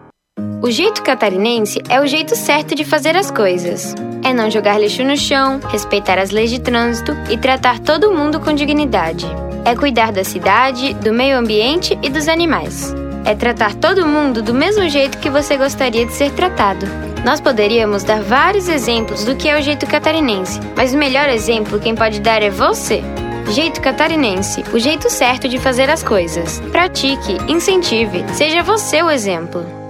O 0.63 0.72
jeito 0.72 1.03
catarinense 1.03 1.81
é 1.89 2.00
o 2.00 2.07
jeito 2.07 2.34
certo 2.34 2.74
de 2.74 2.86
fazer 2.86 3.17
as 3.17 3.29
coisas. 3.29 3.93
É 4.24 4.34
não 4.34 4.50
jogar 4.50 4.79
lixo 4.79 5.03
no 5.03 5.17
chão, 5.17 5.60
respeitar 5.67 6.17
as 6.17 6.31
leis 6.31 6.50
de 6.50 6.62
trânsito 6.62 7.12
e 7.29 7.38
tratar 7.38 7.79
todo 7.79 8.13
mundo 8.13 8.39
com 8.39 8.53
dignidade. 8.53 9.25
É 9.65 9.75
cuidar 9.75 10.13
da 10.13 10.24
cidade, 10.24 10.93
do 10.93 11.12
meio 11.12 11.38
ambiente 11.38 12.00
e 12.01 12.10
dos 12.10 12.29
animais. 12.29 12.95
É 13.25 13.36
tratar 13.36 13.75
todo 13.75 14.07
mundo 14.07 14.41
do 14.41 14.53
mesmo 14.53 14.88
jeito 14.88 15.17
que 15.17 15.29
você 15.29 15.57
gostaria 15.57 16.05
de 16.05 16.13
ser 16.13 16.31
tratado. 16.31 16.86
Nós 17.25 17.41
poderíamos 17.41 18.03
dar 18.03 18.22
vários 18.22 18.70
exemplos 18.70 19.25
do 19.25 19.36
que 19.36 19.50
é 19.50 19.58
o 19.58 19.62
jeito 19.62 19.88
catarinense, 19.88 20.60
mas 20.77 20.94
o 20.94 20.98
melhor 20.98 21.27
exemplo 21.27 21.79
quem 21.79 21.96
pode 21.96 22.20
dar 22.20 22.44
é 22.44 22.51
você. 22.51 23.01
Jeito 23.50 23.82
catarinense, 23.82 24.63
o 24.72 24.77
jeito 24.77 25.10
certo 25.10 25.48
de 25.48 25.58
fazer 25.58 25.89
as 25.89 26.03
coisas. 26.03 26.60
Pratique, 26.72 27.38
incentive, 27.48 28.24
seja 28.32 28.62
você 28.62 29.01
o 29.01 29.10
exemplo. 29.10 29.85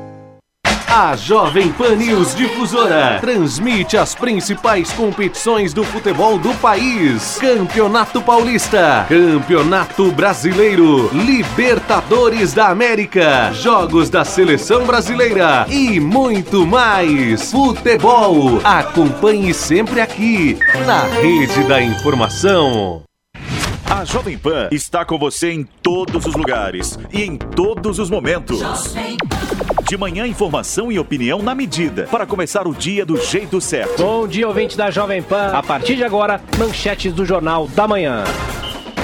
A 0.97 1.13
Jovem 1.17 1.73
Pan 1.73 1.97
News 1.97 2.33
Difusora 2.33 3.17
transmite 3.19 3.97
as 3.97 4.15
principais 4.15 4.93
competições 4.93 5.73
do 5.73 5.83
futebol 5.83 6.39
do 6.39 6.53
país: 6.53 7.37
Campeonato 7.37 8.21
Paulista, 8.21 9.05
Campeonato 9.09 10.09
Brasileiro, 10.13 11.09
Libertadores 11.13 12.53
da 12.53 12.69
América, 12.69 13.51
Jogos 13.51 14.09
da 14.09 14.23
Seleção 14.23 14.85
Brasileira 14.85 15.65
e 15.69 15.99
muito 15.99 16.65
mais. 16.65 17.51
Futebol. 17.51 18.61
Acompanhe 18.63 19.53
sempre 19.53 19.99
aqui 19.99 20.57
na 20.85 21.01
Rede 21.01 21.61
da 21.67 21.81
Informação. 21.81 23.03
A 23.91 24.05
Jovem 24.05 24.37
Pan 24.37 24.69
está 24.71 25.03
com 25.03 25.19
você 25.19 25.51
em 25.51 25.65
todos 25.65 26.25
os 26.25 26.35
lugares 26.35 26.97
e 27.11 27.21
em 27.21 27.35
todos 27.35 27.99
os 27.99 28.09
momentos. 28.09 28.61
De 29.87 29.95
manhã, 29.95 30.25
informação 30.25 30.91
e 30.91 30.97
opinião 30.97 31.43
na 31.43 31.53
medida 31.53 32.07
para 32.09 32.25
começar 32.25 32.67
o 32.67 32.73
dia 32.73 33.05
do 33.05 33.17
jeito 33.17 33.61
certo. 33.61 34.01
Bom 34.01 34.27
dia, 34.27 34.47
ouvinte 34.47 34.75
da 34.75 34.89
Jovem 34.89 35.21
Pan. 35.21 35.51
A 35.53 35.61
partir 35.61 35.95
de 35.95 36.03
agora, 36.03 36.41
manchetes 36.57 37.13
do 37.13 37.23
Jornal 37.23 37.67
da 37.67 37.87
Manhã. 37.87 38.23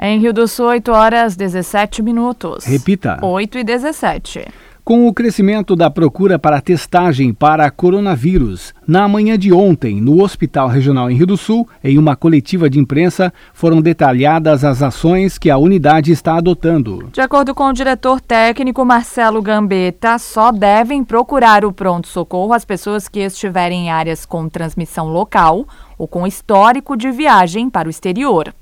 Em 0.00 0.20
Rio 0.20 0.32
do 0.32 0.46
Sul, 0.46 0.66
8 0.66 0.92
horas 0.92 1.34
17 1.34 2.02
minutos. 2.02 2.64
Repita. 2.64 3.18
8 3.20 3.58
e 3.58 3.64
17. 3.64 4.46
Com 4.84 5.08
o 5.08 5.12
crescimento 5.12 5.74
da 5.74 5.90
procura 5.90 6.38
para 6.38 6.60
testagem 6.60 7.34
para 7.34 7.68
coronavírus, 7.68 8.72
na 8.86 9.08
manhã 9.08 9.36
de 9.36 9.52
ontem, 9.52 10.00
no 10.00 10.22
Hospital 10.22 10.68
Regional 10.68 11.10
em 11.10 11.16
Rio 11.16 11.26
do 11.26 11.36
Sul, 11.36 11.68
em 11.82 11.98
uma 11.98 12.14
coletiva 12.14 12.70
de 12.70 12.78
imprensa, 12.78 13.32
foram 13.52 13.82
detalhadas 13.82 14.64
as 14.64 14.82
ações 14.84 15.36
que 15.36 15.50
a 15.50 15.58
unidade 15.58 16.12
está 16.12 16.36
adotando. 16.36 17.10
De 17.12 17.20
acordo 17.20 17.52
com 17.52 17.64
o 17.64 17.72
diretor 17.72 18.20
técnico 18.20 18.84
Marcelo 18.84 19.42
Gambetta, 19.42 20.16
só 20.16 20.52
devem 20.52 21.02
procurar 21.02 21.64
o 21.64 21.72
pronto-socorro 21.72 22.52
as 22.52 22.64
pessoas 22.64 23.08
que 23.08 23.18
estiverem 23.18 23.86
em 23.86 23.90
áreas 23.90 24.24
com 24.24 24.48
transmissão 24.48 25.08
local 25.08 25.66
ou 25.98 26.06
com 26.06 26.24
histórico 26.24 26.96
de 26.96 27.10
viagem 27.10 27.68
para 27.68 27.88
o 27.88 27.90
exterior. 27.90 28.54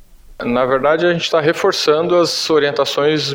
Na 0.44 0.66
verdade, 0.66 1.06
a 1.06 1.12
gente 1.14 1.22
está 1.22 1.40
reforçando 1.40 2.14
as 2.14 2.50
orientações 2.50 3.34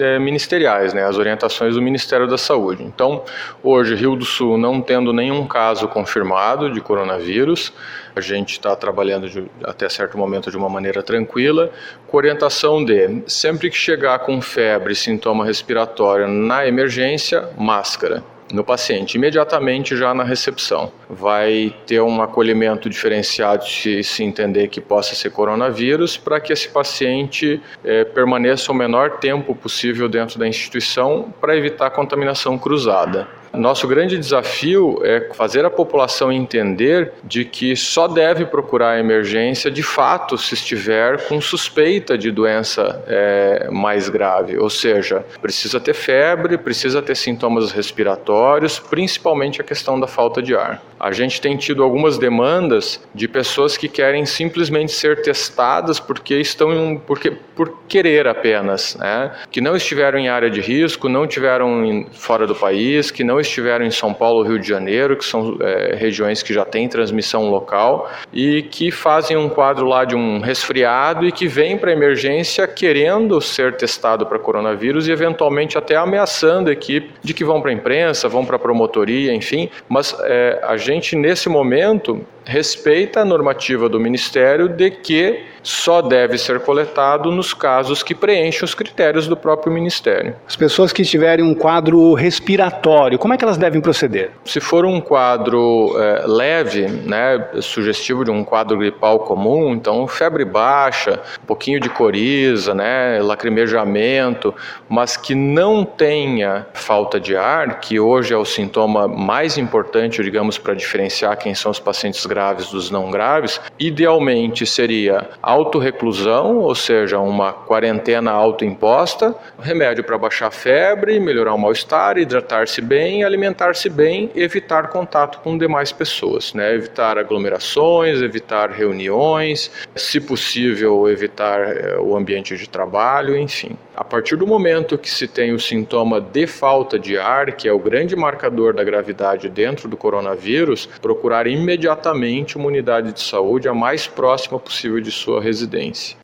é, 0.00 0.18
ministeriais, 0.18 0.92
né, 0.92 1.04
as 1.04 1.16
orientações 1.16 1.76
do 1.76 1.80
Ministério 1.80 2.26
da 2.26 2.36
Saúde. 2.36 2.82
Então, 2.82 3.22
hoje, 3.62 3.94
Rio 3.94 4.16
do 4.16 4.24
Sul 4.24 4.58
não 4.58 4.82
tendo 4.82 5.12
nenhum 5.12 5.46
caso 5.46 5.86
confirmado 5.86 6.68
de 6.68 6.80
coronavírus, 6.80 7.72
a 8.16 8.20
gente 8.20 8.52
está 8.52 8.74
trabalhando 8.74 9.28
de, 9.28 9.48
até 9.62 9.88
certo 9.88 10.18
momento 10.18 10.50
de 10.50 10.56
uma 10.56 10.68
maneira 10.68 11.00
tranquila, 11.00 11.70
com 12.08 12.16
orientação 12.16 12.84
de 12.84 13.22
sempre 13.28 13.70
que 13.70 13.76
chegar 13.76 14.18
com 14.18 14.42
febre, 14.42 14.96
sintoma 14.96 15.44
respiratório 15.44 16.26
na 16.26 16.66
emergência, 16.66 17.50
máscara 17.56 18.31
no 18.52 18.62
paciente, 18.62 19.16
imediatamente 19.16 19.96
já 19.96 20.12
na 20.12 20.22
recepção. 20.22 20.92
Vai 21.08 21.74
ter 21.86 22.00
um 22.00 22.22
acolhimento 22.22 22.88
diferenciado 22.88 23.66
se 23.66 24.02
se 24.02 24.22
entender 24.22 24.68
que 24.68 24.80
possa 24.80 25.14
ser 25.14 25.30
coronavírus, 25.30 26.16
para 26.16 26.38
que 26.40 26.52
esse 26.52 26.68
paciente 26.68 27.60
é, 27.84 28.04
permaneça 28.04 28.70
o 28.70 28.74
menor 28.74 29.18
tempo 29.18 29.54
possível 29.54 30.08
dentro 30.08 30.38
da 30.38 30.46
instituição 30.46 31.32
para 31.40 31.56
evitar 31.56 31.90
contaminação 31.90 32.58
cruzada. 32.58 33.41
Nosso 33.54 33.86
grande 33.86 34.16
desafio 34.16 34.98
é 35.04 35.28
fazer 35.34 35.64
a 35.64 35.70
população 35.70 36.32
entender 36.32 37.12
de 37.22 37.44
que 37.44 37.76
só 37.76 38.08
deve 38.08 38.46
procurar 38.46 38.92
a 38.92 38.98
emergência 38.98 39.70
de 39.70 39.82
fato 39.82 40.38
se 40.38 40.54
estiver 40.54 41.28
com 41.28 41.40
suspeita 41.40 42.16
de 42.16 42.30
doença 42.30 43.04
é, 43.06 43.68
mais 43.70 44.08
grave, 44.08 44.56
ou 44.56 44.70
seja, 44.70 45.24
precisa 45.40 45.78
ter 45.78 45.94
febre, 45.94 46.56
precisa 46.56 47.02
ter 47.02 47.14
sintomas 47.14 47.72
respiratórios, 47.72 48.78
principalmente 48.78 49.60
a 49.60 49.64
questão 49.64 50.00
da 50.00 50.06
falta 50.06 50.40
de 50.40 50.56
ar. 50.56 50.82
A 50.98 51.10
gente 51.10 51.40
tem 51.40 51.56
tido 51.56 51.82
algumas 51.82 52.16
demandas 52.16 53.00
de 53.14 53.26
pessoas 53.26 53.76
que 53.76 53.88
querem 53.88 54.24
simplesmente 54.24 54.92
ser 54.92 55.20
testadas 55.20 55.98
porque 55.98 56.36
estão 56.36 56.72
em, 56.72 56.96
porque 56.96 57.30
por 57.30 57.82
querer 57.88 58.26
apenas, 58.28 58.96
né? 58.96 59.32
que 59.50 59.60
não 59.60 59.76
estiveram 59.76 60.18
em 60.18 60.28
área 60.28 60.48
de 60.48 60.60
risco, 60.60 61.08
não 61.08 61.24
estiveram 61.24 62.06
fora 62.12 62.46
do 62.46 62.54
país, 62.54 63.10
que 63.10 63.24
não 63.24 63.41
estiveram 63.46 63.84
em 63.84 63.90
São 63.90 64.12
Paulo, 64.12 64.42
Rio 64.42 64.58
de 64.58 64.66
Janeiro, 64.66 65.16
que 65.16 65.24
são 65.24 65.56
é, 65.60 65.96
regiões 65.96 66.42
que 66.42 66.52
já 66.52 66.64
têm 66.64 66.88
transmissão 66.88 67.48
local 67.48 68.10
e 68.32 68.62
que 68.62 68.90
fazem 68.90 69.36
um 69.36 69.48
quadro 69.48 69.86
lá 69.86 70.04
de 70.04 70.16
um 70.16 70.40
resfriado 70.40 71.26
e 71.26 71.32
que 71.32 71.46
vem 71.46 71.76
para 71.76 71.92
emergência 71.92 72.66
querendo 72.66 73.40
ser 73.40 73.76
testado 73.76 74.26
para 74.26 74.38
coronavírus 74.38 75.08
e 75.08 75.12
eventualmente 75.12 75.76
até 75.76 75.96
ameaçando 75.96 76.70
a 76.70 76.72
equipe 76.72 77.10
de 77.22 77.34
que 77.34 77.44
vão 77.44 77.60
para 77.60 77.70
a 77.70 77.74
imprensa, 77.74 78.28
vão 78.28 78.44
para 78.44 78.56
a 78.56 78.58
promotoria, 78.58 79.34
enfim. 79.34 79.68
Mas 79.88 80.16
é, 80.24 80.60
a 80.62 80.76
gente 80.76 81.16
nesse 81.16 81.48
momento 81.48 82.24
respeita 82.44 83.20
a 83.20 83.24
normativa 83.24 83.88
do 83.88 84.00
Ministério 84.00 84.68
de 84.68 84.90
que 84.90 85.52
só 85.62 86.02
deve 86.02 86.36
ser 86.36 86.60
coletado 86.60 87.30
nos 87.30 87.54
casos 87.54 88.02
que 88.02 88.14
preenchem 88.14 88.64
os 88.64 88.74
critérios 88.74 89.28
do 89.28 89.36
próprio 89.36 89.72
Ministério. 89.72 90.34
As 90.46 90.56
pessoas 90.56 90.92
que 90.92 91.04
tiverem 91.04 91.44
um 91.44 91.54
quadro 91.54 92.14
respiratório, 92.14 93.18
como 93.18 93.32
é 93.32 93.36
que 93.36 93.44
elas 93.44 93.56
devem 93.56 93.80
proceder? 93.80 94.30
Se 94.44 94.60
for 94.60 94.84
um 94.84 95.00
quadro 95.00 95.94
é, 95.96 96.24
leve, 96.26 96.86
né, 96.88 97.46
sugestivo 97.60 98.24
de 98.24 98.30
um 98.30 98.44
quadro 98.44 98.76
gripal 98.76 99.20
comum, 99.20 99.72
então 99.72 100.06
febre 100.08 100.44
baixa, 100.44 101.20
um 101.42 101.46
pouquinho 101.46 101.78
de 101.78 101.88
coriza, 101.88 102.74
né, 102.74 103.20
lacrimejamento, 103.22 104.54
mas 104.88 105.16
que 105.16 105.34
não 105.34 105.84
tenha 105.84 106.66
falta 106.74 107.20
de 107.20 107.36
ar, 107.36 107.78
que 107.80 108.00
hoje 108.00 108.34
é 108.34 108.36
o 108.36 108.44
sintoma 108.44 109.06
mais 109.06 109.56
importante, 109.56 110.22
digamos, 110.22 110.58
para 110.58 110.74
diferenciar 110.74 111.36
quem 111.38 111.54
são 111.54 111.70
os 111.70 111.78
pacientes 111.78 112.26
graves 112.32 112.70
dos 112.70 112.90
não 112.90 113.10
graves, 113.10 113.60
idealmente 113.78 114.64
seria 114.64 115.28
autorreclusão, 115.42 116.60
ou 116.60 116.74
seja, 116.74 117.18
uma 117.18 117.52
quarentena 117.52 118.30
autoimposta, 118.30 119.34
remédio 119.60 120.02
para 120.02 120.16
baixar 120.16 120.46
a 120.46 120.50
febre, 120.50 121.20
melhorar 121.20 121.52
o 121.52 121.58
mal-estar, 121.58 122.16
hidratar-se 122.16 122.80
bem, 122.80 123.22
alimentar-se 123.22 123.90
bem, 123.90 124.30
evitar 124.34 124.88
contato 124.88 125.40
com 125.40 125.58
demais 125.58 125.92
pessoas, 125.92 126.54
né? 126.54 126.74
evitar 126.74 127.18
aglomerações, 127.18 128.22
evitar 128.22 128.70
reuniões, 128.70 129.70
se 129.94 130.18
possível, 130.18 131.06
evitar 131.10 131.60
eh, 131.60 131.98
o 132.00 132.16
ambiente 132.16 132.56
de 132.56 132.66
trabalho, 132.66 133.36
enfim. 133.36 133.76
A 133.94 134.02
partir 134.02 134.36
do 134.36 134.46
momento 134.46 134.96
que 134.96 135.10
se 135.10 135.28
tem 135.28 135.52
o 135.52 135.60
sintoma 135.60 136.18
de 136.18 136.46
falta 136.46 136.98
de 136.98 137.18
ar, 137.18 137.52
que 137.52 137.68
é 137.68 137.72
o 137.72 137.78
grande 137.78 138.16
marcador 138.16 138.72
da 138.72 138.82
gravidade 138.82 139.50
dentro 139.50 139.86
do 139.86 139.98
coronavírus, 139.98 140.88
procurar 141.00 141.46
imediatamente 141.46 142.21
uma 142.56 142.66
unidade 142.66 143.12
de 143.12 143.20
saúde 143.20 143.68
a 143.68 143.74
mais 143.74 144.06
próxima 144.06 144.58
possível 144.58 145.00
de 145.00 145.10
sua 145.10 145.40
residência. 145.40 146.16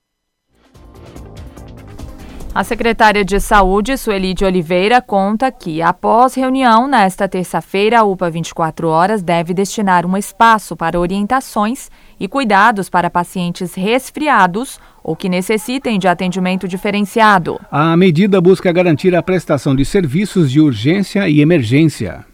A 2.54 2.64
secretária 2.64 3.24
de 3.24 3.38
Saúde, 3.38 3.96
Sueli 3.96 4.34
de 4.34 4.44
Oliveira, 4.44 5.00
conta 5.00 5.48
que, 5.52 5.80
após 5.80 6.34
reunião 6.34 6.88
nesta 6.88 7.28
terça-feira, 7.28 8.00
a 8.00 8.02
UPA 8.02 8.30
24 8.30 8.88
Horas 8.88 9.22
deve 9.22 9.54
destinar 9.54 10.04
um 10.04 10.16
espaço 10.16 10.74
para 10.74 10.98
orientações 10.98 11.88
e 12.18 12.26
cuidados 12.26 12.90
para 12.90 13.08
pacientes 13.08 13.74
resfriados 13.74 14.80
ou 15.04 15.14
que 15.14 15.28
necessitem 15.28 16.00
de 16.00 16.08
atendimento 16.08 16.66
diferenciado. 16.66 17.60
A 17.70 17.96
medida 17.96 18.40
busca 18.40 18.72
garantir 18.72 19.14
a 19.14 19.22
prestação 19.22 19.76
de 19.76 19.84
serviços 19.84 20.50
de 20.50 20.60
urgência 20.60 21.28
e 21.28 21.40
emergência. 21.40 22.26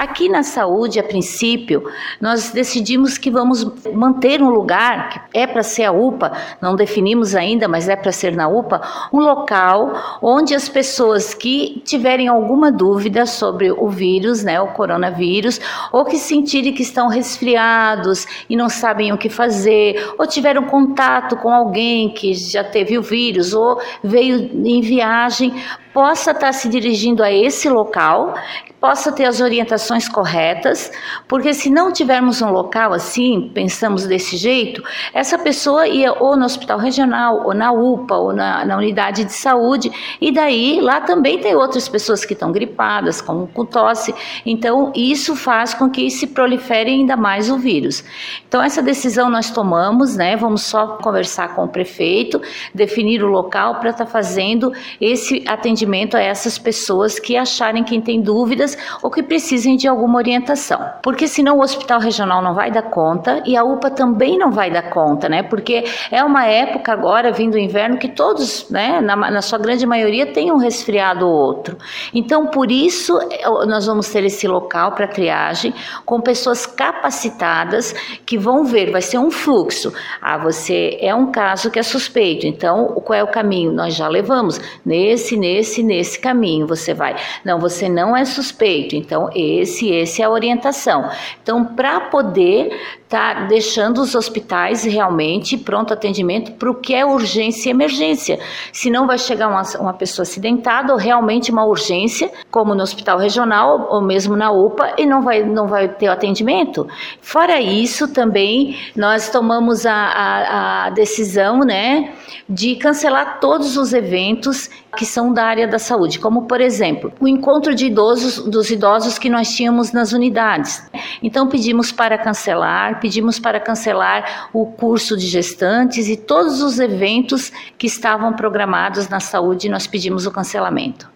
Aqui 0.00 0.30
na 0.30 0.42
saúde, 0.42 0.98
a 0.98 1.02
princípio, 1.02 1.84
nós 2.18 2.52
decidimos 2.52 3.18
que 3.18 3.30
vamos 3.30 3.62
manter 3.92 4.40
um 4.40 4.48
lugar, 4.48 5.28
que 5.28 5.38
é 5.38 5.46
para 5.46 5.62
ser 5.62 5.84
a 5.84 5.92
UPA, 5.92 6.32
não 6.58 6.74
definimos 6.74 7.34
ainda, 7.34 7.68
mas 7.68 7.86
é 7.86 7.94
para 7.94 8.10
ser 8.10 8.34
na 8.34 8.48
UPA, 8.48 8.80
um 9.12 9.18
local 9.18 9.92
onde 10.22 10.54
as 10.54 10.70
pessoas 10.70 11.34
que 11.34 11.82
tiverem 11.84 12.28
alguma 12.28 12.72
dúvida 12.72 13.26
sobre 13.26 13.70
o 13.70 13.88
vírus, 13.90 14.42
né, 14.42 14.58
o 14.58 14.68
coronavírus, 14.68 15.60
ou 15.92 16.02
que 16.06 16.16
sentirem 16.16 16.72
que 16.72 16.80
estão 16.80 17.06
resfriados 17.06 18.26
e 18.48 18.56
não 18.56 18.70
sabem 18.70 19.12
o 19.12 19.18
que 19.18 19.28
fazer, 19.28 20.14
ou 20.18 20.26
tiveram 20.26 20.62
contato 20.62 21.36
com 21.36 21.52
alguém 21.52 22.08
que 22.08 22.32
já 22.32 22.64
teve 22.64 22.96
o 22.96 23.02
vírus, 23.02 23.52
ou 23.52 23.78
veio 24.02 24.50
em 24.66 24.80
viagem, 24.80 25.52
possa 25.92 26.30
estar 26.30 26.52
se 26.52 26.70
dirigindo 26.70 27.22
a 27.22 27.30
esse 27.30 27.68
local, 27.68 28.34
possa 28.80 29.12
ter 29.12 29.26
as 29.26 29.40
orientações 29.40 30.08
corretas, 30.08 30.90
porque 31.28 31.52
se 31.52 31.68
não 31.68 31.92
tivermos 31.92 32.40
um 32.40 32.50
local 32.50 32.94
assim, 32.94 33.50
pensamos 33.52 34.06
desse 34.06 34.36
jeito, 34.36 34.82
essa 35.12 35.38
pessoa 35.38 35.86
ia 35.86 36.12
ou 36.14 36.34
no 36.36 36.46
hospital 36.46 36.78
regional, 36.78 37.42
ou 37.44 37.52
na 37.52 37.70
UPA, 37.72 38.16
ou 38.16 38.32
na, 38.32 38.64
na 38.64 38.76
unidade 38.76 39.24
de 39.24 39.32
saúde, 39.34 39.92
e 40.20 40.32
daí 40.32 40.80
lá 40.80 41.00
também 41.00 41.38
tem 41.38 41.54
outras 41.54 41.88
pessoas 41.88 42.24
que 42.24 42.32
estão 42.32 42.50
gripadas, 42.50 43.20
com, 43.20 43.46
com 43.46 43.66
tosse, 43.66 44.14
então 44.46 44.92
isso 44.96 45.36
faz 45.36 45.74
com 45.74 45.90
que 45.90 46.10
se 46.10 46.28
prolifere 46.28 46.90
ainda 46.90 47.16
mais 47.16 47.50
o 47.50 47.58
vírus. 47.58 48.02
Então 48.48 48.62
essa 48.62 48.80
decisão 48.80 49.28
nós 49.28 49.50
tomamos, 49.50 50.16
né? 50.16 50.36
Vamos 50.36 50.62
só 50.62 50.96
conversar 50.96 51.54
com 51.54 51.64
o 51.64 51.68
prefeito, 51.68 52.40
definir 52.74 53.22
o 53.22 53.26
local 53.26 53.74
para 53.74 53.90
estar 53.90 54.06
tá 54.06 54.10
fazendo 54.10 54.72
esse 55.00 55.44
atendimento 55.46 56.16
a 56.16 56.20
essas 56.20 56.58
pessoas 56.58 57.18
que 57.18 57.36
acharem 57.36 57.84
quem 57.84 58.00
tem 58.00 58.22
dúvidas 58.22 58.69
ou 59.02 59.10
que 59.10 59.22
precisem 59.22 59.76
de 59.76 59.86
alguma 59.88 60.18
orientação. 60.18 60.80
Porque 61.02 61.26
senão 61.28 61.58
o 61.58 61.62
hospital 61.62 62.00
regional 62.00 62.42
não 62.42 62.54
vai 62.54 62.70
dar 62.70 62.82
conta 62.82 63.42
e 63.44 63.56
a 63.56 63.64
UPA 63.64 63.90
também 63.90 64.38
não 64.38 64.50
vai 64.50 64.70
dar 64.70 64.90
conta, 64.90 65.28
né? 65.28 65.42
Porque 65.42 65.84
é 66.10 66.22
uma 66.22 66.46
época 66.46 66.92
agora, 66.92 67.32
vindo 67.32 67.54
o 67.54 67.58
inverno, 67.58 67.98
que 67.98 68.08
todos, 68.08 68.68
né, 68.70 69.00
na, 69.00 69.16
na 69.16 69.42
sua 69.42 69.58
grande 69.58 69.86
maioria, 69.86 70.26
têm 70.26 70.52
um 70.52 70.56
resfriado 70.56 71.26
ou 71.26 71.32
outro. 71.32 71.76
Então, 72.14 72.46
por 72.46 72.70
isso, 72.70 73.18
nós 73.66 73.86
vamos 73.86 74.08
ter 74.08 74.24
esse 74.24 74.46
local 74.46 74.92
para 74.92 75.06
triagem 75.06 75.74
com 76.04 76.20
pessoas 76.20 76.66
capacitadas 76.66 77.94
que 78.24 78.38
vão 78.38 78.64
ver, 78.64 78.90
vai 78.90 79.02
ser 79.02 79.18
um 79.18 79.30
fluxo. 79.30 79.92
Ah, 80.20 80.38
você 80.38 80.98
é 81.00 81.14
um 81.14 81.30
caso 81.30 81.70
que 81.70 81.78
é 81.78 81.82
suspeito, 81.82 82.46
então 82.46 82.86
qual 83.04 83.18
é 83.18 83.22
o 83.22 83.28
caminho? 83.28 83.72
Nós 83.72 83.94
já 83.94 84.08
levamos 84.08 84.60
nesse, 84.84 85.36
nesse, 85.36 85.82
nesse 85.82 86.18
caminho. 86.18 86.66
Você 86.66 86.94
vai. 86.94 87.16
Não, 87.44 87.58
você 87.58 87.88
não 87.88 88.16
é 88.16 88.24
suspeito 88.24 88.59
respeito. 88.60 88.94
Então, 88.94 89.30
esse, 89.34 89.88
esse 89.90 90.20
é 90.20 90.24
a 90.26 90.30
orientação. 90.30 91.10
Então, 91.42 91.64
para 91.64 92.00
poder 92.00 92.99
estar 93.10 93.34
tá 93.34 93.44
deixando 93.46 93.98
os 94.00 94.14
hospitais 94.14 94.84
realmente 94.84 95.58
pronto 95.58 95.92
atendimento 95.92 96.52
para 96.52 96.70
o 96.70 96.74
que 96.76 96.94
é 96.94 97.04
urgência 97.04 97.68
e 97.68 97.72
emergência. 97.72 98.38
Senão 98.72 99.04
vai 99.04 99.18
chegar 99.18 99.48
uma, 99.48 99.62
uma 99.80 99.92
pessoa 99.92 100.22
acidentada 100.22 100.92
ou 100.92 100.98
realmente 100.98 101.50
uma 101.50 101.64
urgência, 101.64 102.30
como 102.52 102.72
no 102.72 102.82
hospital 102.84 103.18
regional 103.18 103.88
ou 103.90 104.00
mesmo 104.00 104.36
na 104.36 104.52
UPA, 104.52 104.94
e 104.96 105.04
não 105.06 105.22
vai, 105.22 105.42
não 105.42 105.66
vai 105.66 105.88
ter 105.88 106.06
atendimento. 106.06 106.86
Fora 107.20 107.60
isso, 107.60 108.06
também 108.06 108.78
nós 108.94 109.28
tomamos 109.28 109.84
a, 109.84 109.92
a, 109.92 110.84
a 110.86 110.90
decisão 110.90 111.60
né, 111.60 112.12
de 112.48 112.76
cancelar 112.76 113.40
todos 113.40 113.76
os 113.76 113.92
eventos 113.92 114.70
que 114.96 115.04
são 115.04 115.32
da 115.32 115.44
área 115.44 115.68
da 115.68 115.78
saúde, 115.78 116.18
como 116.18 116.42
por 116.42 116.60
exemplo, 116.60 117.12
o 117.20 117.28
encontro 117.28 117.74
de 117.74 117.86
idosos 117.86 118.44
dos 118.44 118.70
idosos 118.70 119.18
que 119.18 119.28
nós 119.28 119.50
tínhamos 119.54 119.92
nas 119.92 120.12
unidades. 120.12 120.88
Então 121.22 121.48
pedimos 121.48 121.92
para 121.92 122.18
cancelar, 122.18 122.99
pedimos 123.00 123.38
para 123.38 123.58
cancelar 123.58 124.48
o 124.52 124.66
curso 124.66 125.16
de 125.16 125.26
gestantes 125.26 126.08
e 126.08 126.16
todos 126.16 126.62
os 126.62 126.78
eventos 126.78 127.50
que 127.78 127.86
estavam 127.86 128.32
programados 128.34 129.08
na 129.08 129.20
saúde, 129.20 129.68
nós 129.68 129.86
pedimos 129.86 130.26
o 130.26 130.30
cancelamento. 130.30 131.10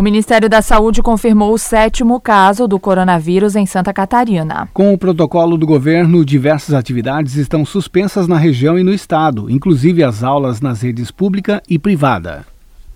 O 0.00 0.02
Ministério 0.02 0.48
da 0.48 0.62
Saúde 0.62 1.02
confirmou 1.02 1.52
o 1.52 1.58
sétimo 1.58 2.18
caso 2.18 2.66
do 2.66 2.80
coronavírus 2.80 3.54
em 3.54 3.66
Santa 3.66 3.92
Catarina. 3.92 4.66
Com 4.72 4.94
o 4.94 4.98
protocolo 4.98 5.58
do 5.58 5.66
governo, 5.66 6.24
diversas 6.24 6.74
atividades 6.74 7.36
estão 7.36 7.66
suspensas 7.66 8.26
na 8.26 8.38
região 8.38 8.78
e 8.78 8.82
no 8.82 8.94
estado, 8.94 9.50
inclusive 9.50 10.02
as 10.02 10.22
aulas 10.22 10.60
nas 10.60 10.80
redes 10.80 11.10
pública 11.10 11.62
e 11.68 11.78
privada. 11.78 12.46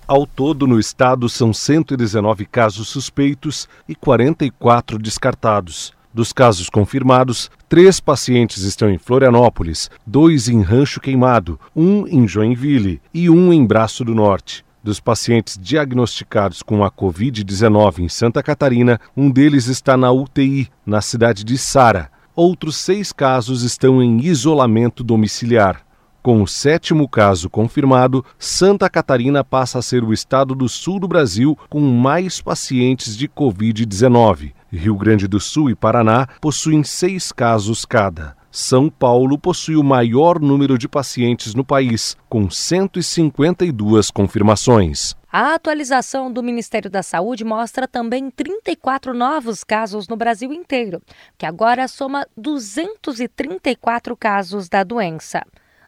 Ao 0.06 0.26
todo, 0.26 0.66
no 0.66 0.78
estado, 0.78 1.30
são 1.30 1.50
119 1.50 2.44
casos 2.44 2.88
suspeitos 2.88 3.66
e 3.88 3.94
44 3.94 4.98
descartados. 4.98 5.94
Dos 6.12 6.30
casos 6.30 6.68
confirmados, 6.68 7.50
três 7.70 8.00
pacientes 8.00 8.64
estão 8.64 8.90
em 8.90 8.98
Florianópolis, 8.98 9.90
dois 10.06 10.46
em 10.46 10.60
Rancho 10.60 11.00
Queimado, 11.00 11.58
um 11.74 12.06
em 12.06 12.28
Joinville 12.28 13.00
e 13.14 13.30
um 13.30 13.50
em 13.50 13.64
Braço 13.64 14.04
do 14.04 14.14
Norte. 14.14 14.62
Dos 14.82 15.00
pacientes 15.00 15.58
diagnosticados 15.58 16.62
com 16.62 16.84
a 16.84 16.90
Covid-19 16.90 18.00
em 18.00 18.08
Santa 18.10 18.42
Catarina, 18.42 19.00
um 19.16 19.30
deles 19.30 19.68
está 19.68 19.96
na 19.96 20.12
UTI, 20.12 20.68
na 20.84 21.00
cidade 21.00 21.42
de 21.42 21.56
Sara. 21.56 22.10
Outros 22.36 22.76
seis 22.76 23.10
casos 23.10 23.62
estão 23.62 24.02
em 24.02 24.20
isolamento 24.20 25.02
domiciliar. 25.02 25.82
Com 26.24 26.42
o 26.42 26.48
sétimo 26.48 27.06
caso 27.06 27.50
confirmado, 27.50 28.24
Santa 28.38 28.88
Catarina 28.88 29.44
passa 29.44 29.80
a 29.80 29.82
ser 29.82 30.02
o 30.02 30.10
estado 30.10 30.54
do 30.54 30.70
sul 30.70 30.98
do 30.98 31.06
Brasil 31.06 31.54
com 31.68 31.80
mais 31.80 32.40
pacientes 32.40 33.14
de 33.14 33.28
Covid-19. 33.28 34.54
Rio 34.72 34.96
Grande 34.96 35.28
do 35.28 35.38
Sul 35.38 35.68
e 35.68 35.74
Paraná 35.74 36.26
possuem 36.40 36.82
seis 36.82 37.30
casos 37.30 37.84
cada. 37.84 38.34
São 38.50 38.88
Paulo 38.88 39.38
possui 39.38 39.76
o 39.76 39.84
maior 39.84 40.40
número 40.40 40.78
de 40.78 40.88
pacientes 40.88 41.54
no 41.54 41.62
país, 41.62 42.16
com 42.26 42.48
152 42.48 44.10
confirmações. 44.10 45.14
A 45.30 45.52
atualização 45.52 46.32
do 46.32 46.42
Ministério 46.42 46.90
da 46.90 47.02
Saúde 47.02 47.44
mostra 47.44 47.86
também 47.86 48.30
34 48.30 49.12
novos 49.12 49.62
casos 49.62 50.08
no 50.08 50.16
Brasil 50.16 50.54
inteiro, 50.54 51.02
que 51.36 51.44
agora 51.44 51.86
soma 51.86 52.26
234 52.34 54.16
casos 54.16 54.70
da 54.70 54.82
doença. 54.82 55.42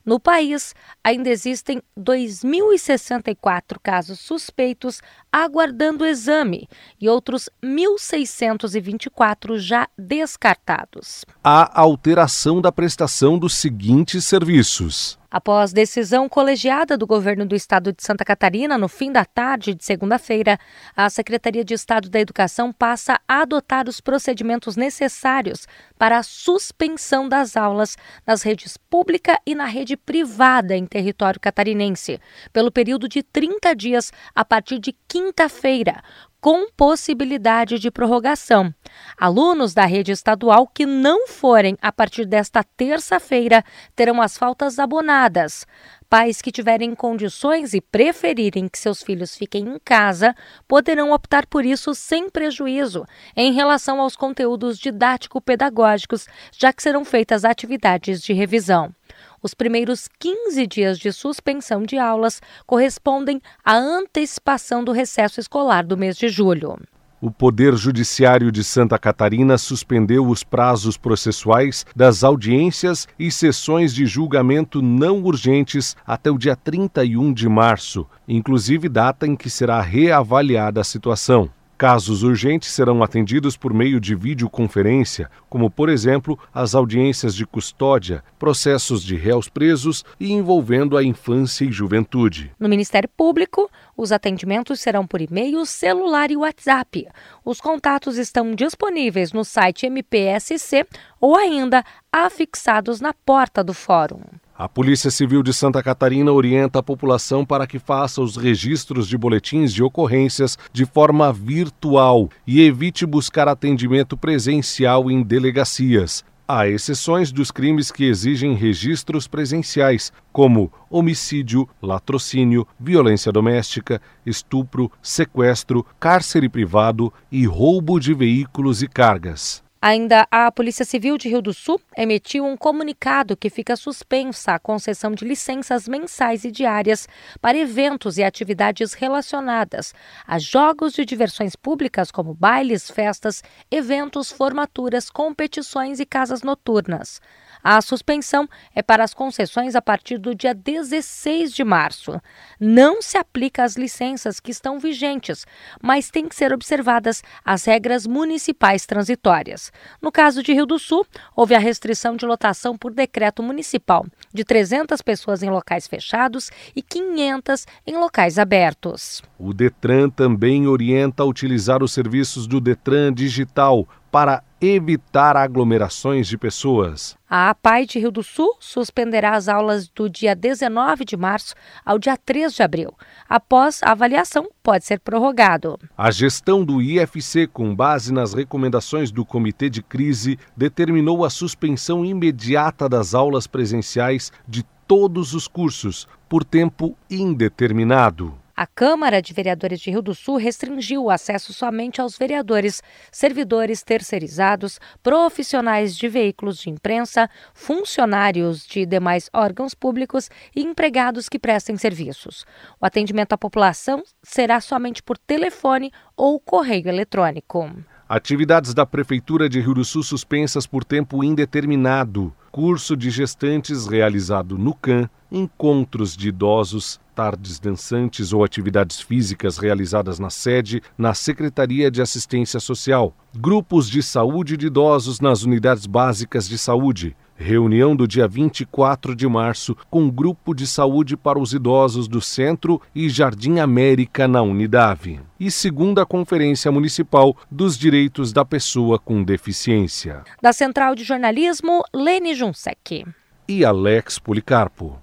No 0.07 0.21
país, 0.21 0.73
ainda 1.03 1.29
existem 1.29 1.83
2.064 1.99 3.81
casos 3.83 4.21
suspeitos 4.21 5.03
aguardando 5.45 6.07
exame 6.07 6.67
e 6.99 7.09
outros 7.09 7.51
1.624 7.63 9.59
já 9.59 9.87
descartados. 9.99 11.27
A 11.45 11.79
alteração 11.81 12.61
da 12.61 12.73
prestação 12.73 13.39
dos 13.39 13.55
seguintes 13.55 14.25
serviços 14.25 15.19
Após 15.37 15.71
decisão 15.71 16.31
colegiada 16.31 16.97
do 16.97 17.07
governo 17.07 17.45
do 17.45 17.55
estado 17.55 17.93
de 17.93 18.03
Santa 18.03 18.25
Catarina 18.25 18.79
no 18.79 18.89
fim 18.89 19.13
da 19.13 19.23
tarde 19.23 19.75
de 19.75 19.85
segunda-feira, 19.85 20.59
a 20.97 21.11
Secretaria 21.11 21.63
de 21.63 21.75
Estado 21.75 22.09
da 22.09 22.19
Educação 22.19 22.73
passa 22.73 23.21
a 23.29 23.43
adotar 23.43 23.87
os 23.87 24.01
procedimentos 24.01 24.77
necessários 24.77 25.67
para 25.99 26.17
a 26.17 26.23
suspensão 26.23 27.29
das 27.29 27.55
aulas 27.55 27.99
nas 28.27 28.43
redes 28.43 28.79
pública 28.79 29.39
e 29.45 29.55
na 29.55 29.67
rede 29.67 29.95
privada 29.95 30.75
em 30.75 30.87
território 30.87 31.39
catarinense, 31.39 32.19
pelo 32.51 32.73
período 32.73 33.07
de 33.07 33.23
30 33.23 33.75
dias 33.75 34.13
a 34.35 34.43
partir 34.43 34.79
de 34.79 34.95
quinta-feira, 35.27 36.03
com 36.41 36.71
possibilidade 36.77 37.81
de 37.81 37.91
prorrogação. 37.91 38.73
Alunos 39.19 39.75
da 39.75 39.85
rede 39.85 40.13
estadual 40.13 40.69
que 40.69 40.87
não 40.87 41.27
forem 41.27 41.77
a 41.83 41.91
partir 41.91 42.27
desta 42.27 42.63
terça-feira 42.63 43.65
terão 43.97 44.23
as 44.23 44.39
faltas 44.39 44.79
abonadas. 44.79 45.67
Pais 46.09 46.41
que 46.41 46.53
tiverem 46.53 46.95
condições 46.95 47.75
e 47.75 47.81
preferirem 47.81 48.69
que 48.69 48.79
seus 48.79 49.03
filhos 49.03 49.35
fiquem 49.37 49.67
em 49.67 49.81
casa 49.85 50.33
poderão 50.69 51.11
optar 51.11 51.45
por 51.47 51.65
isso 51.65 51.93
sem 51.93 52.31
prejuízo 52.31 53.05
em 53.37 53.53
relação 53.53 54.01
aos 54.01 54.15
conteúdos 54.15 54.79
didático-pedagógicos, 54.79 56.27
já 56.53 56.73
que 56.73 56.85
serão 56.85 57.05
feitas 57.05 57.45
atividades 57.45 58.23
de 58.23 58.33
revisão. 58.33 58.95
Os 59.43 59.55
primeiros 59.55 60.09
15 60.19 60.67
dias 60.67 60.99
de 60.99 61.13
suspensão 61.13 61.83
de 61.83 61.99
aulas 61.99 62.41
correspondem 62.67 63.41
à 63.65 63.75
antecipação 63.77 64.83
do 64.83 64.93
recesso 64.93 65.41
escolar 65.41 65.85
do 65.85 65.97
mês 65.97 66.17
de 66.17 66.29
julho. 66.29 66.77
O 67.19 67.31
Poder 67.31 67.75
Judiciário 67.75 68.53
de 68.53 68.63
Santa 68.63 68.99
Catarina 68.99 69.57
suspendeu 69.57 70.29
os 70.29 70.45
prazos 70.45 70.99
processuais 70.99 71.87
das 71.97 72.23
audiências 72.23 73.09
e 73.19 73.31
sessões 73.31 73.95
de 73.95 74.05
julgamento 74.05 74.83
não 74.83 75.23
urgentes 75.23 75.97
até 76.07 76.31
o 76.31 76.37
dia 76.37 76.55
31 76.55 77.33
de 77.33 77.49
março, 77.49 78.07
inclusive 78.29 78.87
data 78.89 79.27
em 79.27 79.35
que 79.35 79.49
será 79.49 79.81
reavaliada 79.81 80.81
a 80.81 80.85
situação. 80.85 81.51
Casos 81.79 82.23
urgentes 82.23 82.71
serão 82.71 83.03
atendidos 83.03 83.55
por 83.55 83.75
meio 83.75 84.01
de 84.01 84.15
videoconferência, 84.15 85.31
como, 85.47 85.71
por 85.71 85.91
exemplo, 85.91 86.39
as 86.55 86.75
audiências 86.75 87.35
de 87.35 87.45
custódia, 87.45 88.25
processos 88.39 89.03
de 89.03 89.15
réus 89.15 89.47
presos 89.47 90.03
e 90.19 90.33
envolvendo 90.33 90.97
a 90.97 91.05
infância 91.05 91.67
e 91.67 91.71
juventude. 91.71 92.51
No 92.59 92.67
Ministério 92.67 93.11
Público, 93.15 93.71
os 93.95 94.11
atendimentos 94.11 94.81
serão 94.81 95.07
por 95.07 95.21
e-mail, 95.21 95.67
celular 95.67 96.31
e 96.31 96.37
WhatsApp. 96.39 97.09
Os 97.45 97.61
contatos 97.61 98.17
estão 98.17 98.55
disponíveis 98.55 99.35
no 99.35 99.45
site 99.45 99.85
MPSC 99.85 100.87
ou 101.21 101.37
ainda 101.37 101.85
afixados 102.11 103.03
na 103.03 103.13
porta 103.13 103.63
do 103.63 103.75
fórum. 103.75 104.23
A 104.59 104.67
Polícia 104.67 105.11
Civil 105.11 105.43
de 105.43 105.53
Santa 105.53 105.83
Catarina 105.83 106.33
orienta 106.33 106.79
a 106.79 106.83
população 106.83 107.45
para 107.45 107.67
que 107.67 107.79
faça 107.79 108.23
os 108.23 108.39
registros 108.39 109.07
de 109.07 109.15
boletins 109.19 109.71
de 109.71 109.83
ocorrências 109.83 110.57
de 110.73 110.87
forma 110.87 111.31
virtual 111.31 112.31
e 112.47 112.63
evite 112.63 113.05
buscar 113.05 113.49
atendimento 113.49 114.17
presencial 114.17 115.11
em 115.11 115.23
delegacias. 115.23 116.25
Há 116.49 116.67
exceções 116.67 117.31
dos 117.31 117.51
crimes 117.51 117.93
que 117.93 118.05
exigem 118.05 118.55
registros 118.55 119.29
presenciais, 119.29 120.11
como 120.33 120.73
homicídio, 120.89 121.69
latrocínio, 121.83 122.67
violência 122.81 123.31
doméstica, 123.31 124.01
estupro, 124.25 124.91
sequestro, 125.03 125.85
cárcere 126.01 126.49
privado 126.49 127.13
e 127.31 127.45
roubo 127.45 128.01
de 128.01 128.15
veículos 128.15 128.81
e 128.81 128.89
cargas. 128.89 129.66
Ainda 129.81 130.27
a 130.31 130.51
Polícia 130.51 130.87
Civil 130.87 131.19
de 131.19 131.29
Rio 131.29 131.43
do 131.43 131.53
Sul 131.53 131.81
emitiu 131.97 132.47
um 132.47 132.57
comunicado 132.57 133.37
que 133.37 133.51
fica 133.51 133.77
suspensa 133.77 134.55
a 134.55 134.59
concessão 134.59 135.13
de 135.13 135.25
licenças 135.25 135.87
mensais 135.87 136.45
e 136.45 136.51
diárias 136.51 137.07
para 137.43 137.59
eventos 137.59 138.17
e 138.17 138.25
atividades 138.25 138.95
relacionadas 138.95 139.93
a 140.27 140.39
jogos 140.39 140.95
de 140.95 141.05
diversões 141.05 141.55
públicas 141.55 142.11
como 142.11 142.33
bailes, 142.33 142.91
festas, 142.91 143.43
eventos, 143.71 144.33
formaturas, 144.33 145.11
competições 145.11 146.01
e 146.01 146.07
casas 146.07 146.43
noturnas. 146.43 147.21
A 147.69 147.81
suspensão 147.81 148.49
é 148.73 148.81
para 148.81 149.03
as 149.03 149.13
concessões 149.13 149.75
a 149.75 149.83
partir 149.83 150.19
do 150.19 150.37
dia 150.37 150.55
16 150.55 151.53
de 151.53 151.65
março. 151.65 152.13
Não 152.61 153.03
se 153.03 153.19
aplica 153.19 153.65
às 153.65 153.75
licenças 153.75 154.39
que 154.39 154.53
estão 154.53 154.79
vigentes, 154.79 155.45
mas 155.83 156.09
tem 156.09 156.29
que 156.29 156.37
ser 156.37 156.53
observadas 156.53 157.25
as 157.45 157.65
regras 157.65 158.07
municipais 158.07 158.87
transitórias. 158.87 159.73
No 160.01 160.13
caso 160.13 160.45
de 160.45 160.53
Rio 160.53 160.65
do 160.65 160.79
Sul, 160.79 161.05
houve 161.35 161.57
a 161.57 161.59
restrição 161.59 162.15
de 162.15 162.25
lotação 162.25 162.79
por 162.79 162.95
decreto 162.95 163.43
municipal, 163.43 164.07
de 164.33 164.45
300 164.45 165.03
pessoas 165.03 165.43
em 165.43 165.51
locais 165.51 165.89
fechados 165.89 166.53
e 166.77 166.81
500 166.81 167.67
em 167.85 167.97
locais 167.97 168.39
abertos. 168.39 169.23
O 169.37 169.53
Detran 169.53 170.09
também 170.09 170.69
orienta 170.69 171.25
a 171.25 171.27
utilizar 171.27 171.83
os 171.83 171.93
serviços 171.93 172.47
do 172.47 172.61
Detran 172.61 173.13
Digital 173.13 173.89
para 174.13 174.41
evitar 174.61 175.37
aglomerações 175.37 176.27
de 176.27 176.39
pessoas. 176.39 177.17
A 177.29 177.51
APAI 177.51 177.87
de 177.87 177.99
Rio 177.99 178.11
do 178.11 178.23
Sul 178.23 178.57
suspenderá 178.61 179.35
as 179.35 179.49
aulas 179.49 179.89
do 179.89 180.09
dia 180.09 180.35
19 180.35 181.05
de 181.05 181.17
março 181.17 181.55
ao 181.85 181.99
dia 181.99 182.17
3 182.17 182.55
de 182.55 182.63
abril. 182.63 182.95
Após 183.29 183.83
a 183.83 183.91
avaliação, 183.91 184.49
pode 184.63 184.85
ser 184.85 185.01
prorrogado. 185.01 185.79
A 185.97 186.11
gestão 186.11 186.65
do 186.65 186.81
IFC, 186.81 187.47
com 187.47 187.75
base 187.75 188.13
nas 188.13 188.33
recomendações 188.33 189.11
do 189.11 189.25
Comitê 189.25 189.69
de 189.69 189.83
Crise, 189.83 190.39
determinou 190.57 191.25
a 191.25 191.31
suspensão 191.31 192.05
imediata 192.05 192.89
das 192.89 193.15
aulas 193.15 193.47
presenciais 193.47 194.33
de 194.49 194.65
todos 194.87 195.35
os 195.35 195.49
cursos, 195.49 196.07
por 196.29 196.45
tempo 196.45 196.97
indeterminado. 197.11 198.46
A 198.57 198.67
Câmara 198.67 199.21
de 199.21 199.35
Vereadores 199.35 199.79
de 199.79 199.91
Rio 199.91 200.01
do 200.01 200.15
Sul 200.15 200.39
restringiu 200.39 201.05
o 201.05 201.11
acesso 201.11 201.53
somente 201.53 202.01
aos 202.01 202.17
vereadores, 202.17 202.83
servidores 203.13 203.83
terceirizados, 203.83 204.81
profissionais 205.03 205.95
de 205.95 206.09
veículos 206.09 206.57
de 206.57 206.71
imprensa, 206.71 207.29
funcionários 207.53 208.67
de 208.67 208.87
demais 208.87 209.29
órgãos 209.31 209.75
públicos 209.75 210.31
e 210.55 210.63
empregados 210.63 211.29
que 211.29 211.39
prestem 211.39 211.77
serviços. 211.77 212.47
O 212.81 212.87
atendimento 212.87 213.35
à 213.35 213.37
população 213.37 214.03
será 214.23 214.59
somente 214.59 215.03
por 215.03 215.19
telefone 215.19 215.93
ou 216.17 216.41
correio 216.41 216.89
eletrônico. 216.89 217.71
Atividades 218.09 218.73
da 218.73 218.87
Prefeitura 218.87 219.51
de 219.51 219.61
Rio 219.61 219.75
do 219.75 219.85
Sul 219.85 220.03
suspensas 220.03 220.67
por 220.67 220.83
tempo 220.83 221.23
indeterminado. 221.23 222.33
Curso 222.57 222.97
de 222.97 223.11
gestantes 223.11 223.87
realizado 223.87 224.57
no 224.57 224.73
CAN, 224.73 225.11
encontros 225.31 226.17
de 226.17 226.31
idosos, 226.31 226.99
tardes 227.15 227.59
dançantes 227.59 228.33
ou 228.33 228.43
atividades 228.43 228.99
físicas 228.99 229.59
realizadas 229.59 230.19
na 230.19 230.31
sede, 230.31 230.83
na 230.97 231.13
Secretaria 231.13 231.91
de 231.91 232.01
Assistência 232.01 232.59
Social, 232.59 233.15
grupos 233.37 233.91
de 233.91 234.03
saúde 234.03 234.57
de 234.57 234.69
idosos 234.69 235.21
nas 235.21 235.43
unidades 235.43 235.85
básicas 235.85 236.49
de 236.49 236.57
saúde, 236.57 237.15
reunião 237.37 237.95
do 237.95 238.09
dia 238.09 238.27
24 238.27 239.15
de 239.15 239.29
março 239.29 239.77
com 239.91 240.11
grupo 240.11 240.55
de 240.55 240.67
saúde 240.67 241.17
para 241.17 241.39
os 241.39 241.53
idosos 241.53 242.09
do 242.09 242.21
Centro 242.21 242.81
e 242.95 243.09
Jardim 243.09 243.59
América 243.59 244.27
na 244.27 244.41
Unidade, 244.43 245.21
e 245.39 245.51
segunda 245.51 246.07
Conferência 246.07 246.73
Municipal 246.73 247.37
dos 247.51 247.77
Direitos 247.77 248.33
da 248.33 248.45
Pessoa 248.45 248.99
com 248.99 249.23
Deficiência. 249.23 250.25
Da 250.41 250.53
Central 250.53 250.95
de 250.95 251.05
Jornalismo, 251.05 251.83
Lene 251.95 252.35
Junsec. 252.47 253.05
E 253.49 253.65
Alex 253.65 254.19
Policarpo. 254.19 254.99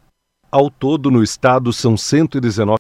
Ao 0.51 0.69
todo, 0.69 1.09
no 1.09 1.23
estado, 1.23 1.73
são 1.73 1.97
119. 1.97 2.79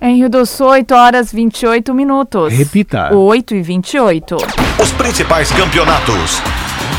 Em 0.00 0.16
Rio 0.16 0.30
do 0.30 0.44
Sul, 0.46 0.68
8 0.68 0.94
horas 0.94 1.32
28 1.32 1.94
minutos. 1.94 2.52
Repita. 2.52 3.14
8 3.14 3.54
e 3.54 3.62
28. 3.62 4.36
Os 4.82 4.92
principais 4.92 5.50
campeonatos. 5.52 6.40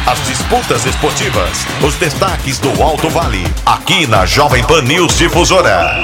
As 0.06 0.20
disputas 0.26 0.86
esportivas. 0.86 1.66
Os 1.86 1.96
destaques 1.96 2.60
do 2.60 2.82
Alto 2.82 3.10
Vale. 3.10 3.44
Aqui 3.66 4.08
na 4.08 4.26
Jovem 4.26 4.66
Pan 4.66 4.82
News 4.82 5.18
Difusora. 5.18 5.96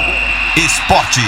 Esporte. 0.56 1.20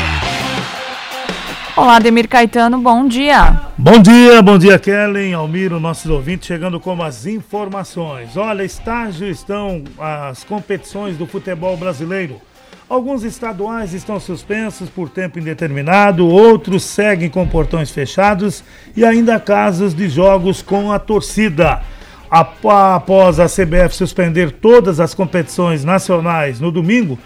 Olá, 1.77 1.99
Demir 1.99 2.27
Caetano, 2.27 2.79
bom 2.79 3.07
dia. 3.07 3.61
Bom 3.77 4.01
dia, 4.01 4.41
bom 4.41 4.57
dia, 4.57 4.79
Kellen, 4.79 5.35
Almiro, 5.35 5.79
nossos 5.79 6.11
ouvintes, 6.11 6.47
chegando 6.47 6.81
com 6.81 7.03
as 7.03 7.27
informações. 7.27 8.35
Olha, 8.35 8.65
estágio 8.65 9.29
estão 9.29 9.85
as 9.99 10.43
competições 10.43 11.19
do 11.19 11.27
futebol 11.27 11.77
brasileiro. 11.77 12.41
Alguns 12.89 13.25
estaduais 13.25 13.93
estão 13.93 14.19
suspensos 14.19 14.89
por 14.89 15.11
tempo 15.11 15.39
indeterminado, 15.39 16.27
outros 16.27 16.83
seguem 16.83 17.29
com 17.29 17.47
portões 17.47 17.91
fechados 17.91 18.65
e 18.97 19.05
ainda 19.05 19.35
há 19.35 19.41
casos 19.41 19.95
de 19.95 20.09
jogos 20.09 20.63
com 20.63 20.91
a 20.91 20.99
torcida. 20.99 21.83
Após 22.31 23.39
a 23.39 23.45
CBF 23.45 23.95
suspender 23.95 24.51
todas 24.51 24.99
as 24.99 25.13
competições 25.13 25.85
nacionais 25.85 26.59
no 26.59 26.73
domingo, 26.73 27.19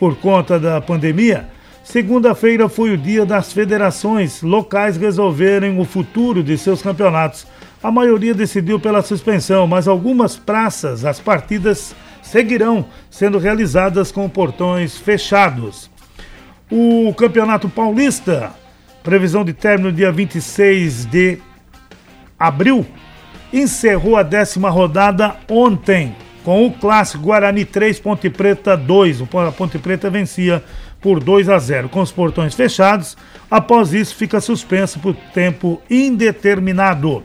por 0.00 0.16
conta 0.16 0.58
da 0.58 0.80
pandemia, 0.80 1.48
segunda-feira 1.88 2.68
foi 2.68 2.90
o 2.90 2.98
dia 2.98 3.24
das 3.24 3.50
federações 3.50 4.42
locais 4.42 4.98
resolverem 4.98 5.80
o 5.80 5.86
futuro 5.86 6.42
de 6.42 6.58
seus 6.58 6.82
campeonatos. 6.82 7.46
A 7.82 7.90
maioria 7.90 8.34
decidiu 8.34 8.78
pela 8.78 9.00
suspensão, 9.00 9.66
mas 9.66 9.88
algumas 9.88 10.36
praças, 10.36 11.06
as 11.06 11.18
partidas 11.18 11.96
seguirão 12.20 12.84
sendo 13.08 13.38
realizadas 13.38 14.12
com 14.12 14.28
portões 14.28 14.98
fechados. 14.98 15.90
O 16.70 17.14
Campeonato 17.14 17.70
Paulista, 17.70 18.50
previsão 19.02 19.42
de 19.42 19.54
término 19.54 19.90
dia 19.90 20.12
26 20.12 21.06
de 21.06 21.38
abril, 22.38 22.84
encerrou 23.50 24.14
a 24.14 24.22
décima 24.22 24.68
rodada 24.68 25.36
ontem, 25.48 26.14
com 26.44 26.66
o 26.66 26.70
clássico 26.70 27.24
Guarani 27.24 27.64
3, 27.64 27.98
Ponte 28.00 28.28
Preta 28.28 28.76
2. 28.76 29.22
A 29.22 29.52
Ponte 29.52 29.78
Preta 29.78 30.10
vencia 30.10 30.62
por 31.00 31.22
2 31.22 31.48
a 31.48 31.58
0, 31.58 31.88
com 31.88 32.00
os 32.00 32.10
portões 32.10 32.54
fechados. 32.54 33.16
Após 33.50 33.92
isso, 33.92 34.14
fica 34.14 34.40
suspenso 34.40 34.98
por 34.98 35.14
tempo 35.32 35.80
indeterminado. 35.90 37.22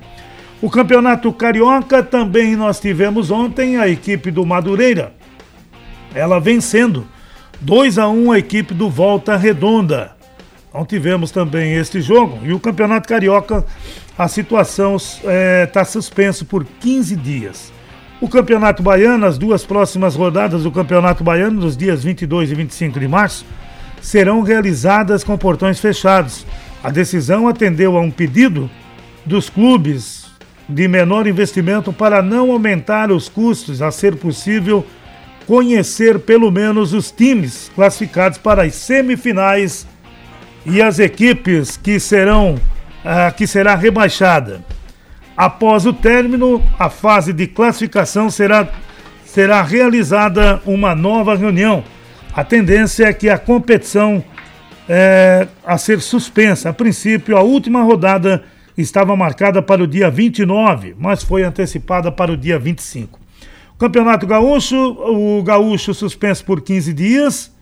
O 0.62 0.70
Campeonato 0.70 1.32
Carioca 1.34 2.02
também 2.02 2.56
nós 2.56 2.80
tivemos 2.80 3.30
ontem 3.30 3.78
a 3.78 3.88
equipe 3.88 4.32
do 4.32 4.46
Madureira. 4.46 5.14
Ela 6.16 6.40
vencendo 6.40 7.06
2 7.60 7.98
a 7.98 8.08
1 8.08 8.32
a 8.32 8.40
equipe 8.40 8.74
do 8.74 8.90
Volta 8.90 9.36
Redonda. 9.36 10.12
Então 10.70 10.86
tivemos 10.86 11.32
também 11.32 11.74
este 11.74 12.02
jogo. 12.02 12.40
E 12.44 12.54
o 12.54 12.60
Campeonato 12.60 13.08
Carioca, 13.08 13.66
a 14.18 14.28
situação 14.28 14.96
está 14.96 15.22
é, 15.26 15.66
tá 15.66 15.84
suspenso 15.84 16.46
por 16.46 16.66
15 16.66 17.16
dias. 17.16 17.74
O 18.22 18.30
Campeonato 18.30 18.82
Baiano, 18.82 19.26
as 19.26 19.38
duas 19.38 19.66
próximas 19.66 20.16
rodadas 20.16 20.64
do 20.64 20.72
Campeonato 20.72 21.24
Baiano, 21.24 21.60
nos 21.60 21.76
dias 21.76 22.04
22 22.04 22.52
e 22.52 22.56
25 22.56 23.00
de 23.00 23.08
março, 23.08 23.46
serão 24.04 24.42
realizadas 24.42 25.24
com 25.24 25.38
portões 25.38 25.80
fechados. 25.80 26.46
A 26.84 26.92
decisão 26.92 27.48
atendeu 27.48 27.98
a 27.98 28.02
um 28.02 28.12
pedido 28.12 28.70
dos 29.26 29.50
clubes 29.50 30.26
de 30.68 30.88
menor 30.88 31.26
investimento 31.26 31.94
para 31.94 32.22
não 32.22 32.52
aumentar 32.52 33.12
os 33.12 33.30
custos, 33.30 33.82
a 33.82 33.90
ser 33.90 34.18
possível 34.18 34.86
conhecer 35.48 36.20
pelo 36.20 36.52
menos 36.52 36.94
os 36.94 37.12
times 37.12 37.72
classificados 37.74 38.38
para 38.38 38.64
as 38.64 38.76
semifinais 38.76 39.88
e 40.66 40.82
as 40.82 41.00
equipes 41.00 41.78
que 41.78 42.00
serão 42.00 42.60
ah, 43.04 43.32
que 43.32 43.48
será 43.48 43.76
rebaixada. 43.76 44.62
Após 45.36 45.86
o 45.86 45.94
término, 45.94 46.64
a 46.78 46.90
fase 46.90 47.34
de 47.34 47.48
classificação 47.48 48.30
será 48.30 48.68
será 49.26 49.64
realizada 49.64 50.62
uma 50.66 50.94
nova 50.94 51.36
reunião. 51.36 51.84
A 52.36 52.44
tendência 52.44 53.06
é 53.06 53.14
que 53.14 53.30
a 53.30 53.38
competição 53.38 54.24
é, 54.90 55.48
a 55.64 55.78
ser 55.78 56.02
suspensa. 56.02 56.70
A 56.70 56.74
princípio, 56.74 57.38
a 57.38 57.42
última 57.42 57.84
rodada 57.84 58.44
estava 58.76 59.16
marcada 59.16 59.62
para 59.62 59.84
o 59.84 59.88
dia 59.88 60.10
29, 60.10 60.96
mas 60.98 61.24
foi 61.24 61.44
antecipada 61.44 62.12
para 62.12 62.32
o 62.32 62.38
dia 62.38 62.58
25. 62.58 63.20
O 63.76 63.78
Campeonato 63.78 64.26
Gaúcho, 64.26 64.78
o 64.78 65.44
Gaúcho 65.44 65.94
suspenso 65.94 66.44
por 66.44 66.62
15 66.62 66.92
dias. 66.94 67.54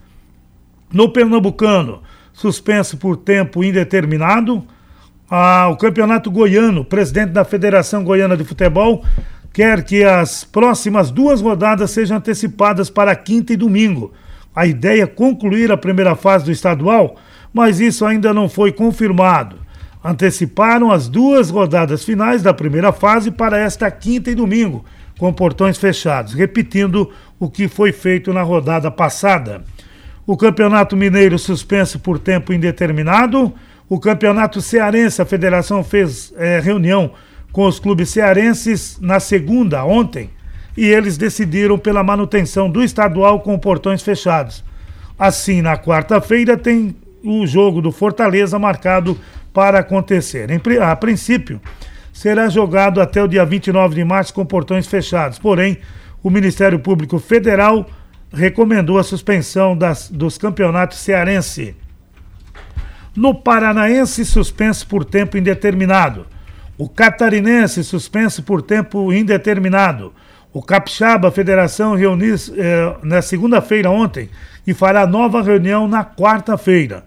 No 0.91 1.09
Pernambucano, 1.09 2.01
suspenso 2.31 2.97
por 2.97 3.17
tempo 3.17 3.63
indeterminado. 3.63 4.65
Ah, 5.29 5.67
o 5.69 5.75
Campeonato 5.75 6.31
Goiano, 6.31 6.85
presidente 6.85 7.31
da 7.31 7.43
Federação 7.43 8.03
Goiana 8.03 8.37
de 8.37 8.43
Futebol, 8.45 9.03
quer 9.51 9.83
que 9.83 10.03
as 10.03 10.43
próximas 10.45 11.11
duas 11.11 11.41
rodadas 11.41 11.91
sejam 11.91 12.17
antecipadas 12.17 12.89
para 12.89 13.15
quinta 13.15 13.51
e 13.51 13.57
domingo. 13.57 14.13
A 14.55 14.65
ideia 14.65 15.03
é 15.03 15.07
concluir 15.07 15.71
a 15.71 15.77
primeira 15.77 16.15
fase 16.15 16.45
do 16.45 16.51
estadual, 16.51 17.15
mas 17.53 17.79
isso 17.79 18.05
ainda 18.05 18.33
não 18.33 18.49
foi 18.49 18.71
confirmado 18.71 19.61
anteciparam 20.03 20.91
as 20.91 21.07
duas 21.07 21.49
rodadas 21.49 22.03
finais 22.03 22.41
da 22.41 22.53
primeira 22.53 22.91
fase 22.91 23.29
para 23.29 23.57
esta 23.57 23.89
quinta 23.91 24.31
e 24.31 24.35
domingo, 24.35 24.83
com 25.17 25.31
portões 25.31 25.77
fechados, 25.77 26.33
repetindo 26.33 27.11
o 27.39 27.49
que 27.49 27.67
foi 27.67 27.91
feito 27.91 28.33
na 28.33 28.41
rodada 28.41 28.89
passada. 28.89 29.63
O 30.25 30.35
Campeonato 30.35 30.97
Mineiro 30.97 31.37
suspenso 31.37 31.99
por 31.99 32.17
tempo 32.17 32.53
indeterminado. 32.53 33.53
O 33.87 33.99
Campeonato 33.99 34.61
Cearense, 34.61 35.21
a 35.21 35.25
federação 35.25 35.83
fez 35.83 36.33
é, 36.37 36.59
reunião 36.59 37.11
com 37.51 37.67
os 37.67 37.79
clubes 37.79 38.09
cearenses 38.09 38.97
na 39.01 39.19
segunda, 39.19 39.83
ontem, 39.83 40.29
e 40.75 40.85
eles 40.85 41.17
decidiram 41.17 41.77
pela 41.77 42.03
manutenção 42.03 42.69
do 42.69 42.83
estadual 42.83 43.41
com 43.41 43.57
portões 43.57 44.01
fechados. 44.01 44.63
Assim, 45.17 45.61
na 45.61 45.77
quarta-feira 45.77 46.57
tem 46.57 46.95
o 47.23 47.45
jogo 47.45 47.81
do 47.81 47.91
Fortaleza 47.91 48.57
marcado 48.57 49.17
para 49.53 49.79
acontecer. 49.79 50.49
A 50.81 50.95
princípio, 50.95 51.61
será 52.13 52.49
jogado 52.49 53.01
até 53.01 53.23
o 53.23 53.27
dia 53.27 53.45
29 53.45 53.95
de 53.95 54.03
março 54.03 54.33
com 54.33 54.45
portões 54.45 54.87
fechados. 54.87 55.39
Porém, 55.39 55.77
o 56.23 56.29
Ministério 56.29 56.79
Público 56.79 57.19
Federal 57.19 57.87
recomendou 58.33 58.97
a 58.97 59.03
suspensão 59.03 59.75
das, 59.75 60.09
dos 60.09 60.37
campeonatos 60.37 60.99
cearense. 60.99 61.75
No 63.15 63.35
Paranaense, 63.35 64.23
suspenso 64.23 64.87
por 64.87 65.03
tempo 65.03 65.37
indeterminado. 65.37 66.25
O 66.77 66.87
Catarinense, 66.87 67.83
suspenso 67.83 68.41
por 68.41 68.61
tempo 68.61 69.11
indeterminado. 69.11 70.13
O 70.53 70.61
Capixaba, 70.61 71.31
federação, 71.31 71.95
reuniu 71.95 72.35
eh, 72.57 72.95
na 73.03 73.21
segunda-feira 73.21 73.89
ontem 73.89 74.29
e 74.67 74.73
fará 74.73 75.07
nova 75.07 75.41
reunião 75.41 75.87
na 75.87 76.03
quarta-feira 76.03 77.03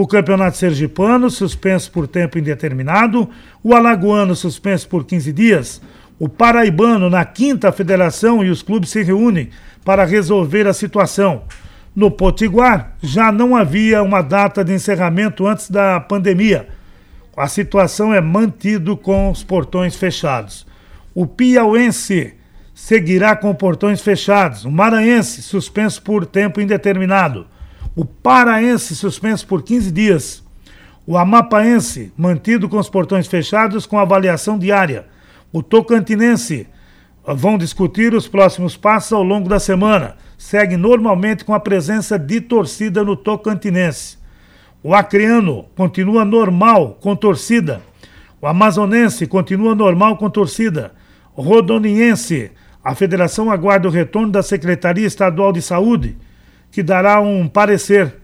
o 0.00 0.06
Campeonato 0.06 0.56
Sergipano, 0.56 1.28
suspenso 1.28 1.90
por 1.90 2.06
tempo 2.06 2.38
indeterminado, 2.38 3.28
o 3.64 3.74
Alagoano, 3.74 4.32
suspenso 4.36 4.88
por 4.88 5.04
15 5.04 5.32
dias, 5.32 5.82
o 6.20 6.28
Paraibano, 6.28 7.10
na 7.10 7.24
quinta 7.24 7.72
federação, 7.72 8.44
e 8.44 8.48
os 8.48 8.62
clubes 8.62 8.90
se 8.90 9.02
reúnem 9.02 9.50
para 9.84 10.04
resolver 10.04 10.68
a 10.68 10.72
situação. 10.72 11.42
No 11.96 12.12
Potiguar, 12.12 12.92
já 13.02 13.32
não 13.32 13.56
havia 13.56 14.00
uma 14.00 14.22
data 14.22 14.64
de 14.64 14.72
encerramento 14.72 15.48
antes 15.48 15.68
da 15.68 15.98
pandemia. 15.98 16.68
A 17.36 17.48
situação 17.48 18.14
é 18.14 18.20
mantido 18.20 18.96
com 18.96 19.32
os 19.32 19.42
portões 19.42 19.96
fechados. 19.96 20.64
O 21.12 21.26
Piauense 21.26 22.34
seguirá 22.78 23.34
com 23.34 23.54
portões 23.54 24.00
fechados. 24.00 24.64
O 24.64 24.70
Maranhense, 24.70 25.42
suspenso 25.42 26.00
por 26.02 26.24
tempo 26.24 26.60
indeterminado 26.60 27.46
o 27.98 28.04
Paraense 28.04 28.94
suspenso 28.94 29.44
por 29.44 29.60
15 29.60 29.90
dias, 29.90 30.44
o 31.04 31.18
Amapaense 31.18 32.12
mantido 32.16 32.68
com 32.68 32.78
os 32.78 32.88
portões 32.88 33.26
fechados 33.26 33.86
com 33.86 33.98
avaliação 33.98 34.56
diária, 34.56 35.06
o 35.52 35.64
Tocantinense 35.64 36.68
vão 37.26 37.58
discutir 37.58 38.14
os 38.14 38.28
próximos 38.28 38.76
passos 38.76 39.12
ao 39.12 39.24
longo 39.24 39.48
da 39.48 39.58
semana, 39.58 40.16
segue 40.38 40.76
normalmente 40.76 41.44
com 41.44 41.52
a 41.52 41.58
presença 41.58 42.16
de 42.16 42.40
torcida 42.40 43.02
no 43.02 43.16
Tocantinense. 43.16 44.16
O 44.80 44.94
Acreano 44.94 45.64
continua 45.74 46.24
normal 46.24 46.98
com 47.00 47.16
torcida. 47.16 47.82
O 48.40 48.46
Amazonense 48.46 49.26
continua 49.26 49.74
normal 49.74 50.16
com 50.16 50.30
torcida. 50.30 50.92
O 51.34 51.42
Rodoniense, 51.42 52.52
a 52.82 52.94
federação 52.94 53.50
aguarda 53.50 53.88
o 53.88 53.90
retorno 53.90 54.30
da 54.30 54.42
Secretaria 54.42 55.06
Estadual 55.06 55.52
de 55.52 55.60
Saúde 55.60 56.16
que 56.70 56.82
dará 56.82 57.20
um 57.20 57.48
parecer. 57.48 58.14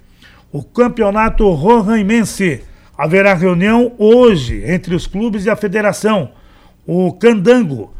O 0.52 0.62
campeonato 0.62 1.48
Rohaimense 1.50 2.62
haverá 2.96 3.34
reunião 3.34 3.92
hoje 3.98 4.62
entre 4.66 4.94
os 4.94 5.06
clubes 5.06 5.44
e 5.44 5.50
a 5.50 5.56
federação. 5.56 6.30
O 6.86 7.12
Candango, 7.12 7.92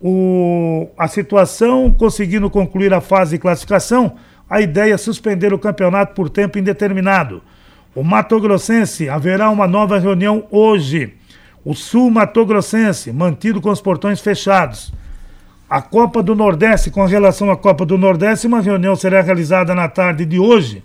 o, 0.00 0.88
a 0.96 1.08
situação 1.08 1.92
conseguindo 1.92 2.48
concluir 2.48 2.94
a 2.94 3.00
fase 3.00 3.32
de 3.32 3.42
classificação, 3.42 4.14
a 4.48 4.60
ideia 4.60 4.94
é 4.94 4.96
suspender 4.96 5.52
o 5.52 5.58
campeonato 5.58 6.14
por 6.14 6.30
tempo 6.30 6.58
indeterminado. 6.58 7.42
O 7.94 8.02
Mato 8.02 8.40
Grossense 8.40 9.08
haverá 9.08 9.50
uma 9.50 9.66
nova 9.66 9.98
reunião 9.98 10.46
hoje. 10.50 11.14
O 11.64 11.74
Sul 11.74 12.10
Mato 12.10 12.46
Grossense, 12.46 13.12
mantido 13.12 13.60
com 13.60 13.70
os 13.70 13.80
portões 13.80 14.20
fechados. 14.20 14.92
A 15.68 15.82
Copa 15.82 16.22
do 16.22 16.34
Nordeste, 16.34 16.90
com 16.90 17.04
relação 17.04 17.50
à 17.50 17.56
Copa 17.56 17.84
do 17.84 17.98
Nordeste, 17.98 18.46
uma 18.46 18.62
reunião 18.62 18.96
será 18.96 19.20
realizada 19.20 19.74
na 19.74 19.86
tarde 19.86 20.24
de 20.24 20.38
hoje 20.38 20.82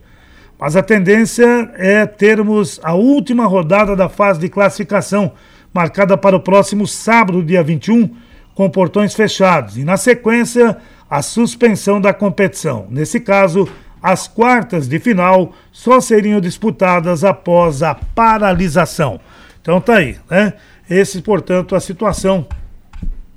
Mas 0.60 0.76
a 0.76 0.84
tendência 0.84 1.72
é 1.76 2.06
termos 2.06 2.82
a 2.84 2.94
última 2.94 3.46
rodada 3.46 3.96
da 3.96 4.10
fase 4.10 4.42
de 4.42 4.50
classificação, 4.50 5.32
marcada 5.74 6.18
para 6.18 6.36
o 6.36 6.40
próximo 6.42 6.86
sábado, 6.86 7.42
dia 7.42 7.64
21, 7.64 8.14
com 8.54 8.70
portões 8.70 9.14
fechados. 9.14 9.78
E 9.78 9.86
na 9.86 9.96
sequência, 9.96 10.78
a 11.10 11.22
suspensão 11.22 12.02
da 12.02 12.14
competição. 12.14 12.86
Nesse 12.90 13.22
caso, 13.22 13.68
as 14.02 14.28
quartas 14.28 14.88
de 14.88 15.00
final 15.00 15.54
só 15.72 16.02
seriam 16.02 16.42
disputadas 16.42 17.24
após 17.24 17.82
a 17.82 17.96
paralisação. 17.96 19.20
Então 19.62 19.80
tá 19.80 19.96
aí, 19.96 20.18
né? 20.30 20.54
Esse, 20.90 21.22
portanto, 21.22 21.74
a 21.74 21.80
situação 21.80 22.46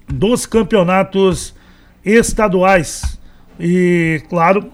dos 0.08 0.46
campeonatos 0.46 1.54
estaduais 2.04 3.18
e, 3.58 4.22
claro, 4.28 4.70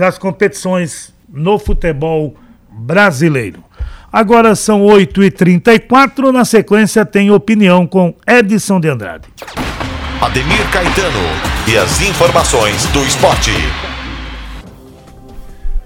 as 0.00 0.18
competições 0.18 1.12
no 1.28 1.58
futebol 1.58 2.36
brasileiro. 2.70 3.64
Agora 4.12 4.54
são 4.54 4.82
8h34, 4.86 6.32
na 6.32 6.44
sequência 6.44 7.04
tem 7.04 7.30
opinião 7.30 7.86
com 7.86 8.14
Edson 8.26 8.80
de 8.80 8.88
Andrade. 8.88 9.28
Ademir 10.20 10.70
Caetano 10.72 11.20
e 11.68 11.76
as 11.76 12.00
informações 12.00 12.86
do 12.86 13.04
esporte. 13.04 13.52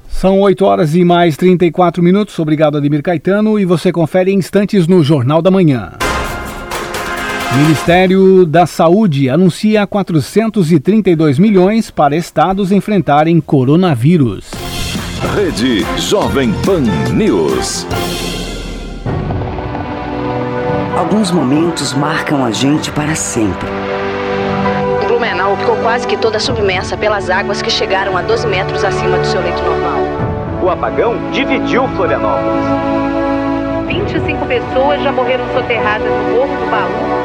São 0.08 0.38
8 0.40 0.64
horas 0.64 0.94
e 0.94 1.04
mais 1.04 1.36
34 1.36 2.00
minutos. 2.00 2.38
Obrigado, 2.38 2.78
Ademir 2.78 3.02
Caetano. 3.02 3.58
E 3.58 3.64
você 3.64 3.90
confere 3.90 4.32
instantes 4.32 4.86
no 4.86 5.02
Jornal 5.02 5.42
da 5.42 5.50
Manhã. 5.50 5.94
Ministério 7.56 8.46
da 8.46 8.64
Saúde 8.64 9.28
anuncia 9.28 9.86
432 9.86 11.38
milhões 11.38 11.90
para 11.90 12.16
estados 12.16 12.72
enfrentarem 12.72 13.42
coronavírus. 13.42 14.50
Rede 15.34 15.84
Jovem 15.98 16.50
Pan 16.64 16.80
News. 17.12 17.86
Alguns 20.96 21.30
momentos 21.30 21.92
marcam 21.92 22.42
a 22.42 22.50
gente 22.50 22.90
para 22.90 23.14
sempre. 23.14 23.68
Blumenau 25.06 25.54
ficou 25.58 25.76
quase 25.76 26.06
que 26.06 26.16
toda 26.16 26.40
submersa 26.40 26.96
pelas 26.96 27.28
águas 27.28 27.60
que 27.60 27.70
chegaram 27.70 28.16
a 28.16 28.22
12 28.22 28.46
metros 28.46 28.82
acima 28.82 29.18
do 29.18 29.26
seu 29.26 29.42
leito 29.42 29.62
normal. 29.62 30.00
O 30.62 30.70
apagão 30.70 31.30
dividiu 31.32 31.86
Florianópolis. 31.96 32.64
25 33.86 34.46
pessoas 34.46 35.02
já 35.02 35.12
morreram 35.12 35.44
soterradas 35.52 36.08
no 36.08 36.34
Morro 36.34 36.56
do 36.56 36.70
Baú. 36.70 37.21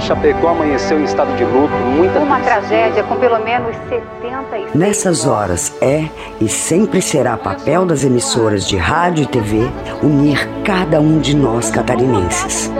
Chapecó 0.00 0.48
amanheceu 0.48 1.00
em 1.00 1.04
estado 1.04 1.34
de 1.36 1.44
luto, 1.44 1.72
muita 1.96 2.18
Uma 2.18 2.40
tragédia 2.40 3.02
com 3.04 3.16
pelo 3.16 3.38
menos 3.44 3.74
76 3.88 4.74
Nessas 4.74 5.26
horas 5.26 5.72
é 5.80 6.08
e 6.40 6.48
sempre 6.48 7.00
será 7.00 7.36
papel 7.36 7.84
das 7.84 8.04
emissoras 8.04 8.66
de 8.66 8.76
rádio 8.76 9.24
e 9.24 9.26
TV 9.26 9.70
unir 10.02 10.48
cada 10.64 11.00
um 11.00 11.18
de 11.18 11.36
nós 11.36 11.70
catarinenses. 11.70 12.70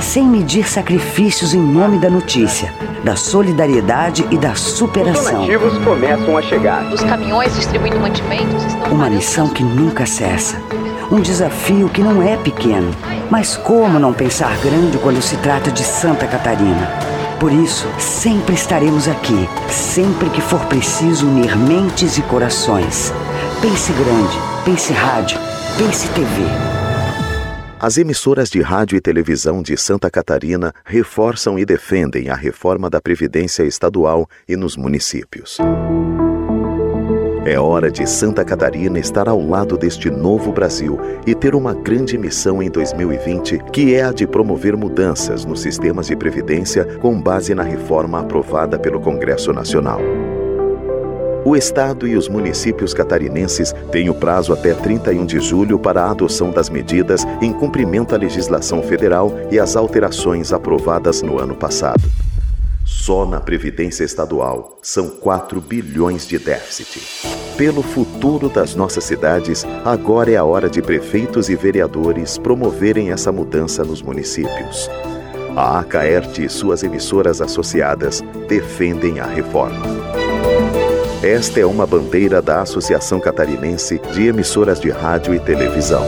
Sem 0.00 0.24
medir 0.24 0.68
sacrifícios 0.68 1.54
em 1.54 1.60
nome 1.60 1.98
da 1.98 2.10
notícia, 2.10 2.72
da 3.02 3.16
solidariedade 3.16 4.26
e 4.30 4.36
da 4.36 4.54
superação. 4.54 5.40
Os 5.40 5.46
donativos 5.46 5.78
começam 5.78 6.36
a 6.36 6.42
chegar. 6.42 6.92
Os 6.92 7.02
caminhões 7.02 7.54
distribuindo 7.54 7.98
mantimentos 7.98 8.64
estão 8.64 8.92
Uma 8.92 9.08
missão 9.08 9.48
que 9.48 9.62
nunca 9.62 10.04
cessa. 10.04 10.60
Um 11.10 11.20
desafio 11.20 11.88
que 11.88 12.02
não 12.02 12.20
é 12.20 12.36
pequeno. 12.36 12.90
Mas 13.30 13.56
como 13.56 13.98
não 13.98 14.12
pensar 14.12 14.56
grande 14.58 14.98
quando 14.98 15.22
se 15.22 15.36
trata 15.36 15.70
de 15.70 15.84
Santa 15.84 16.26
Catarina? 16.26 16.88
Por 17.38 17.52
isso, 17.52 17.86
sempre 17.98 18.54
estaremos 18.54 19.06
aqui, 19.06 19.48
sempre 19.70 20.30
que 20.30 20.40
for 20.40 20.64
preciso 20.66 21.26
unir 21.28 21.56
mentes 21.56 22.18
e 22.18 22.22
corações. 22.22 23.12
Pense 23.60 23.92
grande, 23.92 24.36
pense 24.64 24.92
rádio, 24.92 25.38
pense 25.78 26.08
TV. 26.08 26.26
As 27.78 27.98
emissoras 27.98 28.48
de 28.48 28.62
rádio 28.62 28.96
e 28.96 29.00
televisão 29.00 29.62
de 29.62 29.76
Santa 29.76 30.10
Catarina 30.10 30.72
reforçam 30.84 31.58
e 31.58 31.64
defendem 31.64 32.30
a 32.30 32.34
reforma 32.34 32.88
da 32.88 33.00
Previdência 33.00 33.64
Estadual 33.64 34.26
e 34.48 34.56
nos 34.56 34.76
municípios. 34.76 35.58
É 37.46 37.60
hora 37.60 37.92
de 37.92 38.04
Santa 38.08 38.44
Catarina 38.44 38.98
estar 38.98 39.28
ao 39.28 39.40
lado 39.40 39.78
deste 39.78 40.10
novo 40.10 40.50
Brasil 40.50 40.98
e 41.24 41.32
ter 41.32 41.54
uma 41.54 41.72
grande 41.72 42.18
missão 42.18 42.60
em 42.60 42.68
2020, 42.68 43.60
que 43.72 43.94
é 43.94 44.02
a 44.02 44.10
de 44.10 44.26
promover 44.26 44.76
mudanças 44.76 45.44
nos 45.44 45.60
sistemas 45.60 46.08
de 46.08 46.16
previdência 46.16 46.84
com 46.98 47.20
base 47.20 47.54
na 47.54 47.62
reforma 47.62 48.18
aprovada 48.18 48.80
pelo 48.80 49.00
Congresso 49.00 49.52
Nacional. 49.52 50.00
O 51.44 51.54
Estado 51.54 52.08
e 52.08 52.16
os 52.16 52.28
municípios 52.28 52.92
catarinenses 52.92 53.72
têm 53.92 54.10
o 54.10 54.14
prazo 54.14 54.52
até 54.52 54.74
31 54.74 55.24
de 55.24 55.38
julho 55.38 55.78
para 55.78 56.02
a 56.02 56.10
adoção 56.10 56.50
das 56.50 56.68
medidas 56.68 57.24
em 57.40 57.52
cumprimento 57.52 58.12
à 58.12 58.18
legislação 58.18 58.82
federal 58.82 59.32
e 59.52 59.60
às 59.60 59.76
alterações 59.76 60.52
aprovadas 60.52 61.22
no 61.22 61.38
ano 61.38 61.54
passado. 61.54 62.25
Só 62.86 63.26
na 63.26 63.40
Previdência 63.40 64.04
Estadual 64.04 64.78
são 64.80 65.10
4 65.10 65.60
bilhões 65.60 66.24
de 66.24 66.38
déficit. 66.38 67.26
Pelo 67.56 67.82
futuro 67.82 68.48
das 68.48 68.76
nossas 68.76 69.02
cidades, 69.02 69.64
agora 69.84 70.30
é 70.30 70.36
a 70.36 70.44
hora 70.44 70.70
de 70.70 70.80
prefeitos 70.80 71.48
e 71.48 71.56
vereadores 71.56 72.38
promoverem 72.38 73.10
essa 73.10 73.32
mudança 73.32 73.82
nos 73.82 74.00
municípios. 74.00 74.88
A 75.56 75.80
Acaerte 75.80 76.44
e 76.44 76.48
suas 76.48 76.84
emissoras 76.84 77.40
associadas 77.40 78.22
defendem 78.46 79.18
a 79.18 79.26
reforma. 79.26 79.84
Esta 81.24 81.58
é 81.58 81.66
uma 81.66 81.86
bandeira 81.86 82.40
da 82.40 82.60
Associação 82.60 83.18
Catarinense 83.18 83.98
de 84.12 84.28
Emissoras 84.28 84.78
de 84.78 84.90
Rádio 84.90 85.34
e 85.34 85.40
Televisão. 85.40 86.04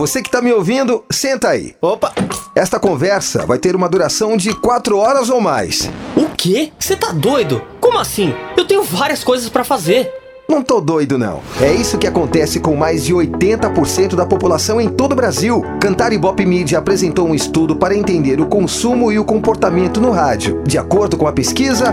Você 0.00 0.22
que 0.22 0.28
está 0.28 0.40
me 0.40 0.50
ouvindo, 0.50 1.04
senta 1.12 1.50
aí. 1.50 1.74
Opa! 1.78 2.14
Esta 2.56 2.80
conversa 2.80 3.44
vai 3.44 3.58
ter 3.58 3.76
uma 3.76 3.86
duração 3.86 4.34
de 4.34 4.54
quatro 4.54 4.96
horas 4.96 5.28
ou 5.28 5.42
mais. 5.42 5.90
O 6.16 6.24
quê? 6.34 6.72
Você 6.78 6.96
tá 6.96 7.12
doido? 7.12 7.60
Como 7.82 7.98
assim? 7.98 8.34
Eu 8.56 8.64
tenho 8.64 8.82
várias 8.82 9.22
coisas 9.22 9.50
para 9.50 9.62
fazer. 9.62 10.10
Não 10.48 10.62
tô 10.62 10.80
doido, 10.80 11.18
não. 11.18 11.42
É 11.60 11.70
isso 11.74 11.98
que 11.98 12.06
acontece 12.06 12.60
com 12.60 12.74
mais 12.74 13.04
de 13.04 13.12
80% 13.12 14.14
da 14.14 14.24
população 14.24 14.80
em 14.80 14.88
todo 14.88 15.12
o 15.12 15.16
Brasil. 15.16 15.62
Cantar 15.78 16.14
Ibope 16.14 16.46
Media 16.46 16.78
apresentou 16.78 17.28
um 17.28 17.34
estudo 17.34 17.76
para 17.76 17.94
entender 17.94 18.40
o 18.40 18.46
consumo 18.46 19.12
e 19.12 19.18
o 19.18 19.24
comportamento 19.24 20.00
no 20.00 20.12
rádio. 20.12 20.62
De 20.64 20.78
acordo 20.78 21.18
com 21.18 21.26
a 21.28 21.32
pesquisa, 21.32 21.92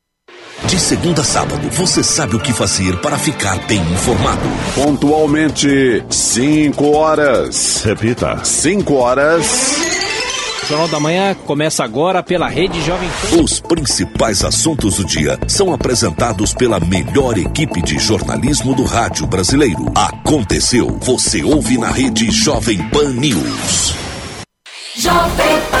De 0.71 0.79
segunda 0.79 1.19
a 1.19 1.25
sábado, 1.25 1.69
você 1.71 2.01
sabe 2.01 2.37
o 2.37 2.39
que 2.39 2.53
fazer 2.53 2.95
para 3.01 3.17
ficar 3.17 3.59
bem 3.67 3.81
informado. 3.91 4.49
Pontualmente, 4.73 6.01
5 6.09 6.95
horas. 6.95 7.83
Repita: 7.83 8.39
5 8.41 8.93
horas. 8.93 9.75
O 10.63 10.67
Jornal 10.67 10.87
da 10.87 10.97
Manhã 10.97 11.35
começa 11.45 11.83
agora 11.83 12.23
pela 12.23 12.47
Rede 12.47 12.81
Jovem 12.85 13.09
Pan. 13.09 13.41
Os 13.43 13.59
principais 13.59 14.45
assuntos 14.45 14.95
do 14.95 15.03
dia 15.03 15.37
são 15.45 15.73
apresentados 15.73 16.53
pela 16.53 16.79
melhor 16.79 17.37
equipe 17.37 17.81
de 17.81 17.99
jornalismo 17.99 18.73
do 18.73 18.85
rádio 18.85 19.27
brasileiro. 19.27 19.91
Aconteceu, 19.93 20.97
você 21.01 21.43
ouve 21.43 21.77
na 21.77 21.91
Rede 21.91 22.31
Jovem 22.31 22.81
Pan 22.87 23.09
News. 23.09 23.93
Jovem 24.95 25.61
Pan. 25.69 25.80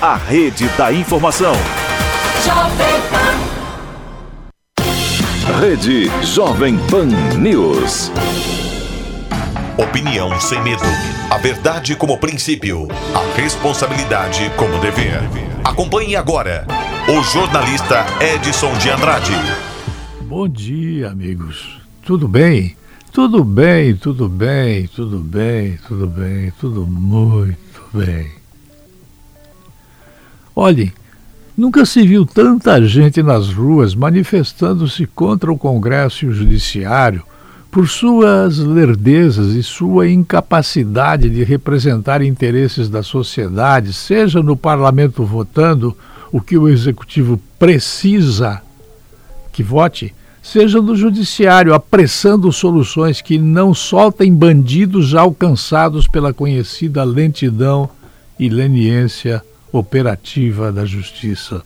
a 0.00 0.14
rede 0.14 0.68
da 0.76 0.92
informação. 0.92 1.54
Rede 5.58 6.10
Jovem 6.22 6.76
Pan 6.90 7.06
News. 7.38 8.12
Opinião 9.78 10.38
sem 10.38 10.62
medo. 10.62 10.84
A 11.30 11.38
verdade 11.38 11.96
como 11.96 12.18
princípio. 12.18 12.88
A 13.14 13.40
responsabilidade 13.40 14.50
como 14.56 14.78
dever. 14.80 15.22
Acompanhe 15.64 16.14
agora 16.14 16.66
o 17.08 17.22
jornalista 17.22 18.04
Edson 18.20 18.76
de 18.76 18.90
Andrade. 18.90 19.32
Bom 20.22 20.46
dia, 20.46 21.08
amigos. 21.08 21.80
Tudo 22.04 22.28
bem? 22.28 22.76
Tudo 23.12 23.42
bem, 23.42 23.96
tudo 23.96 24.28
bem, 24.28 24.86
tudo 24.88 25.18
bem, 25.20 25.78
tudo 25.88 26.06
bem, 26.06 26.52
tudo 26.60 26.86
muito 26.86 27.80
bem. 27.94 28.45
Olhem, 30.58 30.90
nunca 31.54 31.84
se 31.84 32.00
viu 32.06 32.24
tanta 32.24 32.82
gente 32.86 33.22
nas 33.22 33.52
ruas 33.52 33.94
manifestando-se 33.94 35.06
contra 35.06 35.52
o 35.52 35.58
Congresso 35.58 36.24
e 36.24 36.28
o 36.28 36.32
Judiciário 36.32 37.22
por 37.70 37.86
suas 37.86 38.56
lerdezas 38.56 39.52
e 39.54 39.62
sua 39.62 40.08
incapacidade 40.08 41.28
de 41.28 41.44
representar 41.44 42.22
interesses 42.22 42.88
da 42.88 43.02
sociedade, 43.02 43.92
seja 43.92 44.42
no 44.42 44.56
parlamento 44.56 45.26
votando 45.26 45.94
o 46.32 46.40
que 46.40 46.56
o 46.56 46.70
executivo 46.70 47.38
precisa 47.58 48.62
que 49.52 49.62
vote, 49.62 50.14
seja 50.42 50.80
no 50.80 50.96
judiciário 50.96 51.74
apressando 51.74 52.50
soluções 52.50 53.20
que 53.20 53.38
não 53.38 53.74
soltem 53.74 54.34
bandidos 54.34 55.14
alcançados 55.14 56.08
pela 56.08 56.32
conhecida 56.32 57.04
lentidão 57.04 57.90
e 58.40 58.48
leniência 58.48 59.42
operativa 59.78 60.72
da 60.72 60.84
justiça. 60.84 61.62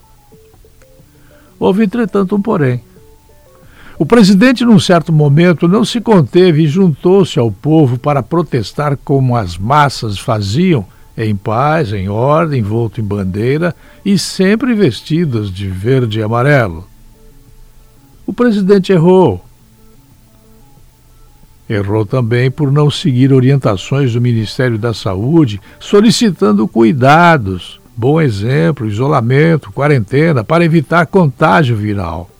Houve, 1.58 1.84
entretanto, 1.84 2.34
um 2.34 2.40
porém. 2.40 2.82
O 3.98 4.06
presidente, 4.06 4.64
num 4.64 4.80
certo 4.80 5.12
momento, 5.12 5.68
não 5.68 5.84
se 5.84 6.00
conteve 6.00 6.62
e 6.62 6.66
juntou-se 6.66 7.38
ao 7.38 7.52
povo 7.52 7.98
para 7.98 8.22
protestar 8.22 8.96
como 8.96 9.36
as 9.36 9.58
massas 9.58 10.18
faziam, 10.18 10.86
em 11.14 11.36
paz, 11.36 11.92
em 11.92 12.08
ordem, 12.08 12.60
envolto 12.60 12.98
em 12.98 13.04
bandeira 13.04 13.76
e 14.02 14.18
sempre 14.18 14.72
vestidas 14.72 15.50
de 15.50 15.68
verde 15.68 16.18
e 16.18 16.22
amarelo. 16.22 16.88
O 18.26 18.32
presidente 18.32 18.92
errou. 18.92 19.44
Errou 21.68 22.06
também 22.06 22.50
por 22.50 22.72
não 22.72 22.90
seguir 22.90 23.32
orientações 23.32 24.14
do 24.14 24.20
Ministério 24.20 24.78
da 24.78 24.94
Saúde, 24.94 25.60
solicitando 25.78 26.66
cuidados, 26.66 27.79
bom 28.00 28.18
exemplo, 28.18 28.88
isolamento, 28.88 29.70
quarentena, 29.70 30.42
para 30.42 30.64
evitar 30.64 31.04
contágio 31.06 31.76
viral. 31.76 32.30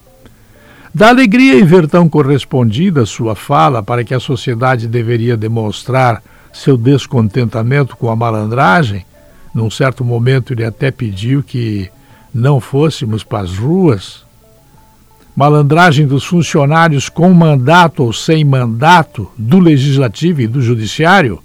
Da 0.93 1.11
alegria 1.11 1.61
em 1.61 1.65
ver 1.65 1.87
tão 1.87 2.09
correspondida 2.09 3.05
sua 3.05 3.37
fala 3.37 3.83
para 3.83 4.03
que 4.03 4.15
a 4.15 4.19
sociedade 4.19 4.89
deveria 4.89 5.37
demonstrar 5.37 6.23
seu 6.51 6.79
descontentamento 6.79 7.95
com 7.95 8.11
a 8.11 8.17
malandragem, 8.17 9.05
num 9.55 9.71
certo 9.71 10.03
momento 10.03 10.55
ele 10.55 10.65
até 10.65 10.91
pediu 10.91 11.43
que 11.43 11.91
não 12.33 12.59
fôssemos 12.59 13.23
para 13.23 13.41
as 13.41 13.59
ruas. 13.59 14.25
Malandragem 15.37 16.07
dos 16.07 16.25
funcionários 16.25 17.11
com 17.11 17.35
mandato 17.35 18.03
ou 18.03 18.15
sem 18.15 18.47
mandato, 18.47 19.31
do 19.37 19.59
legislativo 19.59 20.41
e 20.41 20.47
do 20.47 20.63
judiciário. 20.63 21.39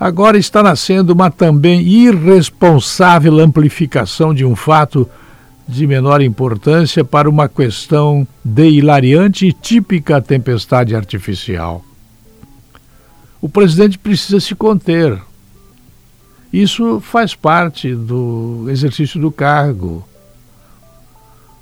Agora 0.00 0.38
está 0.38 0.62
nascendo 0.62 1.12
uma 1.12 1.30
também 1.30 1.82
irresponsável 1.82 3.38
amplificação 3.38 4.32
de 4.32 4.46
um 4.46 4.56
fato 4.56 5.06
de 5.68 5.86
menor 5.86 6.22
importância 6.22 7.04
para 7.04 7.28
uma 7.28 7.50
questão 7.50 8.26
de 8.42 8.66
hilariante 8.70 9.46
e 9.46 9.52
típica 9.52 10.22
tempestade 10.22 10.96
artificial. 10.96 11.84
O 13.42 13.48
presidente 13.48 13.98
precisa 13.98 14.40
se 14.40 14.54
conter. 14.54 15.20
Isso 16.50 16.98
faz 17.00 17.34
parte 17.34 17.94
do 17.94 18.68
exercício 18.70 19.20
do 19.20 19.30
cargo. 19.30 20.02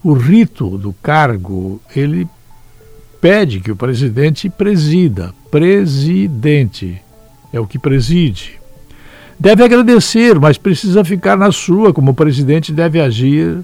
O 0.00 0.12
rito 0.12 0.78
do 0.78 0.92
cargo, 0.92 1.80
ele 1.94 2.24
pede 3.20 3.58
que 3.58 3.72
o 3.72 3.76
presidente 3.76 4.48
presida. 4.48 5.34
Presidente 5.50 7.02
é 7.52 7.60
o 7.60 7.66
que 7.66 7.78
preside. 7.78 8.58
Deve 9.38 9.62
agradecer, 9.62 10.38
mas 10.38 10.58
precisa 10.58 11.04
ficar 11.04 11.36
na 11.36 11.52
sua, 11.52 11.92
como 11.92 12.10
o 12.10 12.14
presidente 12.14 12.72
deve 12.72 13.00
agir 13.00 13.58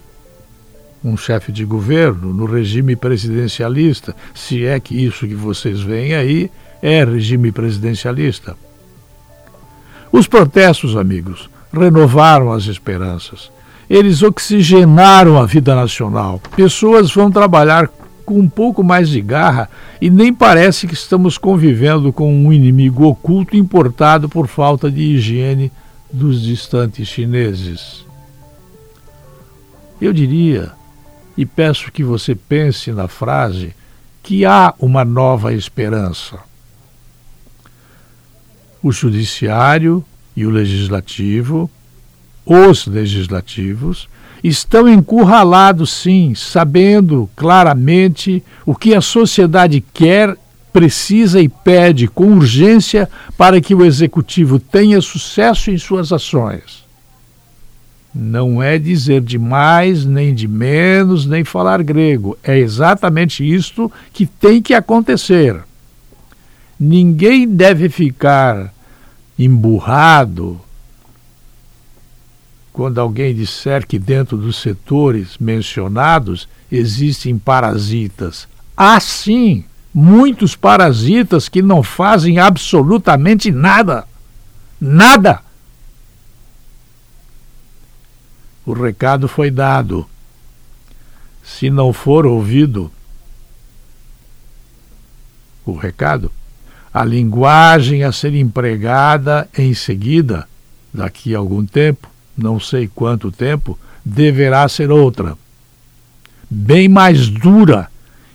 um 1.04 1.16
chefe 1.16 1.52
de 1.52 1.64
governo 1.64 2.32
no 2.32 2.46
regime 2.46 2.96
presidencialista, 2.96 4.16
se 4.34 4.64
é 4.64 4.80
que 4.80 5.04
isso 5.04 5.26
que 5.26 5.34
vocês 5.34 5.80
veem 5.80 6.14
aí 6.14 6.50
é 6.80 7.04
regime 7.04 7.52
presidencialista. 7.52 8.56
Os 10.10 10.26
protestos, 10.26 10.96
amigos, 10.96 11.50
renovaram 11.72 12.52
as 12.52 12.66
esperanças. 12.66 13.50
Eles 13.90 14.22
oxigenaram 14.22 15.38
a 15.38 15.44
vida 15.44 15.74
nacional. 15.74 16.40
Pessoas 16.56 17.12
vão 17.12 17.30
trabalhar 17.30 17.90
com 18.24 18.38
um 18.38 18.48
pouco 18.48 18.82
mais 18.82 19.08
de 19.08 19.20
garra 19.20 19.68
e 20.00 20.08
nem 20.10 20.32
parece 20.32 20.86
que 20.86 20.94
estamos 20.94 21.38
convivendo 21.38 22.12
com 22.12 22.34
um 22.34 22.52
inimigo 22.52 23.04
oculto 23.04 23.56
importado 23.56 24.28
por 24.28 24.46
falta 24.46 24.90
de 24.90 25.00
higiene 25.00 25.70
dos 26.12 26.42
distantes 26.42 27.08
chineses. 27.08 28.04
Eu 30.00 30.12
diria 30.12 30.72
e 31.36 31.44
peço 31.44 31.90
que 31.90 32.04
você 32.04 32.34
pense 32.34 32.92
na 32.92 33.08
frase 33.08 33.74
que 34.22 34.44
há 34.44 34.74
uma 34.78 35.04
nova 35.04 35.52
esperança. 35.52 36.38
O 38.82 38.92
Judiciário 38.92 40.04
e 40.36 40.46
o 40.46 40.50
Legislativo, 40.50 41.70
os 42.44 42.86
legislativos, 42.86 44.08
estão 44.44 44.86
encurralados, 44.86 45.90
sim, 45.90 46.34
sabendo 46.34 47.30
claramente 47.34 48.44
o 48.66 48.74
que 48.74 48.94
a 48.94 49.00
sociedade 49.00 49.82
quer, 49.94 50.36
precisa 50.70 51.40
e 51.40 51.48
pede 51.48 52.06
com 52.06 52.26
urgência 52.26 53.08
para 53.38 53.58
que 53.58 53.74
o 53.74 53.82
Executivo 53.82 54.58
tenha 54.58 55.00
sucesso 55.00 55.70
em 55.70 55.78
suas 55.78 56.12
ações. 56.12 56.84
Não 58.14 58.62
é 58.62 58.78
dizer 58.78 59.22
de 59.22 59.38
mais, 59.38 60.04
nem 60.04 60.34
de 60.34 60.46
menos, 60.46 61.26
nem 61.26 61.42
falar 61.42 61.82
grego. 61.82 62.36
É 62.44 62.58
exatamente 62.58 63.42
isto 63.42 63.90
que 64.12 64.26
tem 64.26 64.60
que 64.60 64.74
acontecer. 64.74 65.58
Ninguém 66.78 67.48
deve 67.48 67.88
ficar 67.88 68.72
emburrado 69.38 70.60
quando 72.74 73.00
alguém 73.00 73.32
disser 73.32 73.86
que 73.86 74.00
dentro 74.00 74.36
dos 74.36 74.56
setores 74.56 75.38
mencionados 75.38 76.48
existem 76.72 77.38
parasitas. 77.38 78.48
Há 78.76 78.98
sim 78.98 79.64
muitos 79.94 80.56
parasitas 80.56 81.48
que 81.48 81.62
não 81.62 81.84
fazem 81.84 82.40
absolutamente 82.40 83.52
nada. 83.52 84.08
Nada. 84.80 85.40
O 88.66 88.72
recado 88.72 89.28
foi 89.28 89.52
dado. 89.52 90.04
Se 91.44 91.70
não 91.70 91.92
for 91.92 92.26
ouvido 92.26 92.90
o 95.64 95.76
recado, 95.76 96.28
a 96.92 97.04
linguagem 97.04 98.02
a 98.02 98.10
ser 98.10 98.34
empregada 98.34 99.48
em 99.56 99.72
seguida, 99.74 100.48
daqui 100.92 101.36
a 101.36 101.38
algum 101.38 101.64
tempo, 101.64 102.12
não 102.36 102.58
sei 102.58 102.88
quanto 102.92 103.30
tempo, 103.30 103.78
deverá 104.04 104.68
ser 104.68 104.90
outra. 104.90 105.36
Bem 106.50 106.88
mais 106.88 107.28
dura 107.28 107.88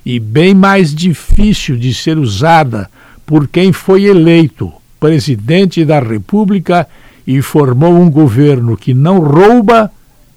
e 0.06 0.20
bem 0.20 0.54
mais 0.54 0.94
difícil 0.94 1.78
de 1.78 1.94
ser 1.94 2.18
usada 2.18 2.90
por 3.26 3.48
quem 3.48 3.72
foi 3.72 4.06
eleito 4.06 4.74
presidente 5.00 5.86
da 5.86 6.00
República 6.00 6.88
e 7.26 7.42
formou 7.42 7.94
um 7.94 8.10
governo 8.10 8.76
que 8.76 8.94
não 8.94 9.20
rouba 9.20 9.92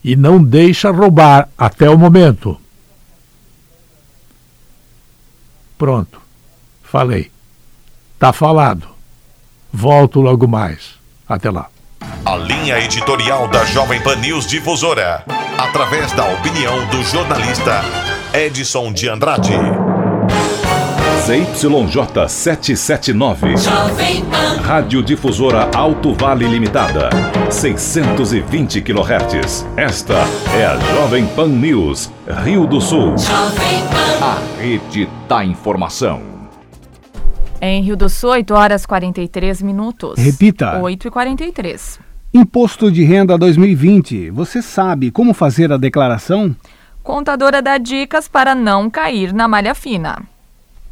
e 0.04 0.14
não 0.14 0.42
deixa 0.42 0.90
roubar 0.90 1.48
até 1.56 1.88
o 1.88 1.98
momento. 1.98 2.58
Pronto, 5.76 6.20
falei. 6.82 7.30
Tá 8.18 8.32
falado. 8.32 8.86
Volto 9.72 10.20
logo 10.20 10.46
mais. 10.46 10.94
Até 11.28 11.50
lá. 11.50 11.71
A 12.24 12.36
linha 12.36 12.78
editorial 12.78 13.48
da 13.48 13.64
Jovem 13.64 14.00
Pan 14.00 14.16
News 14.16 14.46
Difusora, 14.46 15.24
através 15.58 16.12
da 16.12 16.24
opinião 16.26 16.86
do 16.86 17.02
jornalista 17.02 17.82
Edson 18.32 18.92
de 18.92 19.08
Andrade. 19.08 19.52
ZYJ 21.26 22.28
779. 22.28 23.54
Rádio 24.64 25.02
Difusora 25.02 25.68
Alto 25.74 26.14
Vale 26.14 26.46
Limitada. 26.46 27.10
620 27.50 28.80
kHz. 28.80 29.66
Esta 29.76 30.24
é 30.56 30.66
a 30.66 30.76
Jovem 30.78 31.26
Pan 31.26 31.48
News, 31.48 32.10
Rio 32.44 32.66
do 32.66 32.80
Sul. 32.80 33.14
A 34.20 34.38
rede 34.60 35.08
da 35.28 35.44
informação. 35.44 36.31
Em 37.64 37.80
Rio 37.80 37.96
do 37.96 38.08
Sul, 38.08 38.30
8 38.30 38.54
horas 38.54 38.84
43 38.84 39.62
minutos. 39.62 40.18
Repita. 40.18 40.82
8 40.82 41.06
e 41.06 41.10
43. 41.12 42.00
Imposto 42.34 42.90
de 42.90 43.04
Renda 43.04 43.38
2020. 43.38 44.30
Você 44.30 44.60
sabe 44.60 45.12
como 45.12 45.32
fazer 45.32 45.72
a 45.72 45.76
declaração? 45.76 46.56
Contadora 47.04 47.62
dá 47.62 47.78
dicas 47.78 48.26
para 48.26 48.52
não 48.52 48.90
cair 48.90 49.32
na 49.32 49.46
malha 49.46 49.76
fina. 49.76 50.24